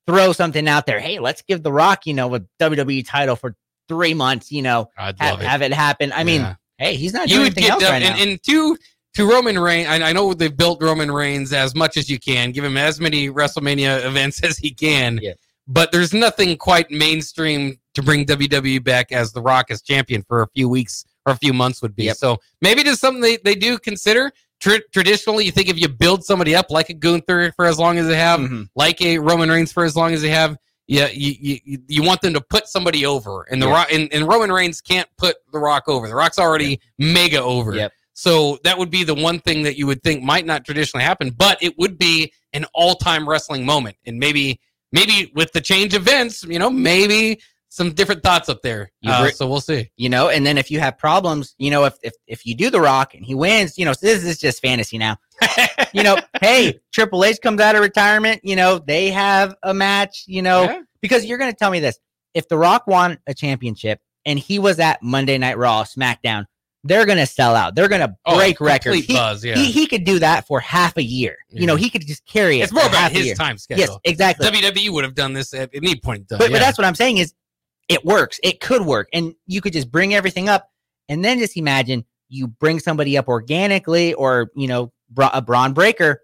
Throw 0.07 0.31
something 0.33 0.67
out 0.67 0.85
there. 0.85 0.99
Hey, 0.99 1.19
let's 1.19 1.41
give 1.41 1.63
The 1.63 1.71
Rock, 1.71 2.05
you 2.05 2.13
know, 2.13 2.33
a 2.35 2.41
WWE 2.59 3.05
title 3.07 3.35
for 3.35 3.55
three 3.87 4.13
months. 4.13 4.51
You 4.51 4.61
know, 4.61 4.89
I'd 4.97 5.19
have, 5.19 5.41
it. 5.41 5.45
have 5.45 5.61
it 5.61 5.73
happen. 5.73 6.11
I 6.13 6.23
mean, 6.23 6.55
hey, 6.77 6.95
he's 6.95 7.13
not 7.13 7.27
doing 7.27 7.41
anything 7.41 7.65
else 7.65 7.83
right 7.83 8.01
and, 8.01 8.15
now. 8.15 8.23
And 8.23 8.43
to 8.43 8.77
to 9.15 9.29
Roman 9.29 9.57
Reigns, 9.59 9.87
I, 9.87 10.09
I 10.09 10.13
know 10.13 10.33
they've 10.33 10.55
built 10.55 10.81
Roman 10.81 11.11
Reigns 11.11 11.51
as 11.53 11.75
much 11.75 11.97
as 11.97 12.09
you 12.09 12.19
can, 12.19 12.51
give 12.51 12.63
him 12.63 12.77
as 12.77 12.99
many 12.99 13.29
WrestleMania 13.29 14.05
events 14.05 14.43
as 14.43 14.57
he 14.57 14.71
can. 14.71 15.19
Yeah. 15.21 15.33
But 15.67 15.91
there's 15.91 16.13
nothing 16.13 16.57
quite 16.57 16.89
mainstream 16.89 17.79
to 17.93 18.01
bring 18.01 18.25
WWE 18.25 18.83
back 18.83 19.11
as 19.11 19.31
The 19.31 19.41
Rock 19.41 19.69
as 19.69 19.81
champion 19.83 20.23
for 20.23 20.41
a 20.41 20.47
few 20.55 20.67
weeks 20.67 21.05
or 21.25 21.33
a 21.33 21.35
few 21.35 21.53
months 21.53 21.81
would 21.81 21.95
be. 21.95 22.05
Yep. 22.05 22.17
So 22.17 22.37
maybe 22.61 22.83
just 22.83 23.01
something 23.01 23.21
they, 23.21 23.37
they 23.37 23.53
do 23.53 23.77
consider 23.77 24.31
traditionally, 24.59 25.45
you 25.45 25.51
think 25.51 25.69
if 25.69 25.79
you 25.79 25.87
build 25.87 26.23
somebody 26.23 26.55
up 26.55 26.69
like 26.69 26.89
a 26.89 26.93
Gunther 26.93 27.53
for 27.55 27.65
as 27.65 27.79
long 27.79 27.97
as 27.97 28.07
they 28.07 28.17
have, 28.17 28.39
mm-hmm. 28.39 28.63
like 28.75 29.01
a 29.01 29.19
Roman 29.19 29.49
Reigns 29.49 29.71
for 29.71 29.83
as 29.83 29.95
long 29.95 30.13
as 30.13 30.21
they 30.21 30.29
have, 30.29 30.57
yeah, 30.87 31.07
you, 31.13 31.59
you, 31.65 31.79
you 31.87 32.03
want 32.03 32.21
them 32.21 32.33
to 32.33 32.41
put 32.41 32.67
somebody 32.67 33.05
over, 33.05 33.43
and 33.51 33.61
the 33.61 33.67
yeah. 33.67 33.73
Rock 33.73 33.87
and, 33.91 34.11
and, 34.11 34.27
Roman 34.27 34.51
Reigns 34.51 34.81
can't 34.81 35.07
put 35.17 35.35
the 35.53 35.59
Rock 35.59 35.83
over. 35.87 36.07
The 36.07 36.15
Rock's 36.15 36.39
already 36.39 36.79
yep. 36.97 37.13
mega 37.13 37.41
over. 37.41 37.75
Yep. 37.75 37.91
So 38.13 38.57
that 38.63 38.77
would 38.77 38.89
be 38.89 39.03
the 39.03 39.13
one 39.13 39.39
thing 39.39 39.61
that 39.63 39.77
you 39.77 39.85
would 39.85 40.01
think 40.01 40.23
might 40.23 40.47
not 40.47 40.65
traditionally 40.65 41.03
happen, 41.03 41.29
but 41.29 41.61
it 41.61 41.77
would 41.77 41.99
be 41.99 42.33
an 42.53 42.65
all-time 42.73 43.29
wrestling 43.29 43.65
moment, 43.65 43.97
and 44.07 44.17
maybe 44.17 44.59
maybe 44.91 45.31
with 45.35 45.51
the 45.53 45.61
change 45.61 45.93
events, 45.93 46.43
you 46.43 46.57
know, 46.57 46.71
maybe 46.71 47.39
some 47.69 47.93
different 47.93 48.23
thoughts 48.23 48.49
up 48.49 48.61
there. 48.63 48.91
Uh, 49.05 49.29
so 49.29 49.47
we'll 49.47 49.61
see. 49.61 49.89
You 49.95 50.09
know, 50.09 50.29
and 50.29 50.45
then 50.45 50.57
if 50.57 50.69
you 50.69 50.79
have 50.79 50.97
problems, 50.97 51.55
you 51.57 51.71
know, 51.71 51.85
if 51.85 51.95
if 52.03 52.13
if 52.27 52.45
you 52.45 52.55
do 52.55 52.69
the 52.69 52.81
Rock 52.81 53.13
and 53.13 53.23
he 53.23 53.35
wins, 53.35 53.77
you 53.77 53.85
know, 53.85 53.93
so 53.93 54.05
this 54.05 54.23
is 54.23 54.39
just 54.39 54.61
fantasy 54.61 54.97
now. 54.97 55.17
you 55.93 56.03
know, 56.03 56.17
hey, 56.41 56.79
Triple 56.91 57.23
H 57.23 57.37
comes 57.41 57.61
out 57.61 57.75
of 57.75 57.81
retirement. 57.81 58.41
You 58.43 58.55
know, 58.55 58.79
they 58.79 59.11
have 59.11 59.55
a 59.63 59.73
match. 59.73 60.25
You 60.27 60.41
know, 60.41 60.63
yeah. 60.63 60.81
because 61.01 61.25
you're 61.25 61.37
going 61.37 61.51
to 61.51 61.57
tell 61.57 61.71
me 61.71 61.79
this: 61.79 61.99
if 62.33 62.49
the 62.49 62.57
Rock 62.57 62.87
won 62.87 63.19
a 63.27 63.33
championship 63.33 64.01
and 64.25 64.37
he 64.37 64.59
was 64.59 64.79
at 64.79 65.01
Monday 65.01 65.37
Night 65.37 65.57
Raw, 65.57 65.83
SmackDown. 65.83 66.45
They're 66.85 67.05
gonna 67.05 67.25
sell 67.25 67.55
out. 67.55 67.75
They're 67.75 67.89
gonna 67.89 68.15
oh, 68.25 68.37
break 68.37 68.61
oh, 68.61 68.65
records. 68.65 69.05
He, 69.05 69.13
buzz, 69.13 69.43
yeah. 69.43 69.55
he, 69.55 69.69
he 69.69 69.85
could 69.85 70.05
do 70.05 70.17
that 70.19 70.47
for 70.47 70.61
half 70.61 70.95
a 70.95 71.03
year. 71.03 71.37
Yeah. 71.49 71.59
You 71.59 71.67
know, 71.67 71.75
he 71.75 71.89
could 71.89 72.07
just 72.07 72.25
carry 72.25 72.61
it. 72.61 72.63
It's 72.63 72.71
more 72.71 72.87
about 72.87 73.11
his 73.11 73.37
time 73.37 73.57
schedule. 73.57 73.81
Yes, 73.81 73.97
exactly. 74.05 74.47
WWE 74.47 74.89
would 74.91 75.03
have 75.03 75.13
done 75.13 75.33
this 75.33 75.53
at 75.53 75.71
any 75.73 75.97
point. 75.97 76.27
But, 76.29 76.39
yeah. 76.39 76.47
but 76.47 76.59
that's 76.59 76.77
what 76.77 76.87
I'm 76.87 76.95
saying 76.95 77.17
is 77.17 77.33
it 77.89 78.05
works. 78.05 78.39
It 78.43 78.61
could 78.61 78.83
work. 78.83 79.09
And 79.11 79.35
you 79.47 79.61
could 79.61 79.73
just 79.73 79.91
bring 79.91 80.13
everything 80.13 80.47
up 80.47 80.69
and 81.09 81.25
then 81.25 81.39
just 81.39 81.57
imagine 81.57 82.05
you 82.29 82.47
bring 82.47 82.79
somebody 82.79 83.17
up 83.17 83.27
organically 83.27 84.13
or, 84.13 84.51
you 84.55 84.67
know, 84.67 84.93
a 85.17 85.41
Bron 85.41 85.73
Breakker, 85.73 86.21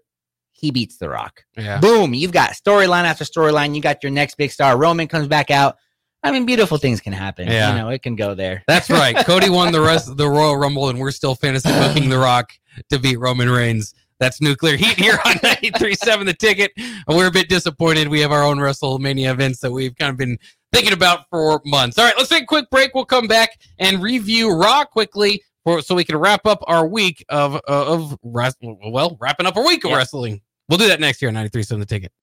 he 0.52 0.70
beats 0.70 0.96
The 0.96 1.08
Rock. 1.08 1.42
Yeah. 1.56 1.80
Boom. 1.80 2.14
You've 2.14 2.32
got 2.32 2.52
storyline 2.52 3.04
after 3.04 3.24
storyline. 3.24 3.74
You 3.74 3.82
got 3.82 4.02
your 4.02 4.12
next 4.12 4.36
big 4.36 4.52
star. 4.52 4.78
Roman 4.78 5.08
comes 5.08 5.26
back 5.26 5.50
out. 5.50 5.76
I 6.22 6.30
mean, 6.30 6.46
beautiful 6.46 6.78
things 6.78 7.00
can 7.00 7.12
happen. 7.12 7.48
Yeah. 7.48 7.72
You 7.72 7.78
know, 7.78 7.88
it 7.90 8.02
can 8.02 8.16
go 8.16 8.34
there. 8.34 8.62
That's 8.66 8.88
right. 8.88 9.16
Cody 9.26 9.50
won 9.50 9.72
the 9.72 9.80
rest 9.80 10.08
of 10.08 10.16
the 10.16 10.28
Royal 10.28 10.56
Rumble, 10.56 10.88
and 10.88 10.98
we're 10.98 11.10
still 11.10 11.34
fantasy 11.34 11.68
booking 11.68 12.08
The 12.08 12.18
Rock 12.18 12.52
to 12.90 12.98
beat 12.98 13.18
Roman 13.18 13.50
Reigns. 13.50 13.94
That's 14.18 14.40
nuclear 14.40 14.76
heat 14.76 14.98
here 14.98 15.18
on 15.26 15.34
93.7 15.34 16.24
The 16.24 16.34
Ticket. 16.34 16.72
We're 17.06 17.26
a 17.26 17.30
bit 17.30 17.48
disappointed. 17.48 18.08
We 18.08 18.20
have 18.20 18.32
our 18.32 18.42
own 18.42 18.58
WrestleMania 18.58 19.30
events 19.30 19.60
that 19.60 19.70
we've 19.70 19.94
kind 19.94 20.10
of 20.10 20.16
been 20.16 20.38
thinking 20.76 20.92
about 20.92 21.24
for 21.30 21.62
months. 21.64 21.98
All 21.98 22.04
right, 22.04 22.14
let's 22.18 22.28
take 22.28 22.42
a 22.42 22.46
quick 22.46 22.68
break. 22.70 22.94
We'll 22.94 23.06
come 23.06 23.26
back 23.26 23.58
and 23.78 24.02
review 24.02 24.52
Raw 24.52 24.84
quickly 24.84 25.42
for, 25.64 25.80
so 25.80 25.94
we 25.94 26.04
can 26.04 26.16
wrap 26.16 26.44
up 26.44 26.62
our 26.66 26.86
week 26.86 27.24
of, 27.30 27.54
uh, 27.54 27.60
of 27.66 28.18
well, 28.22 29.16
wrapping 29.18 29.46
up 29.46 29.56
our 29.56 29.64
week 29.64 29.84
of 29.84 29.92
wrestling. 29.92 30.42
We'll 30.68 30.78
do 30.78 30.88
that 30.88 31.00
next 31.00 31.22
year 31.22 31.30
on 31.30 31.34
93.7 31.34 31.78
The 31.78 31.86
Ticket. 31.86 32.12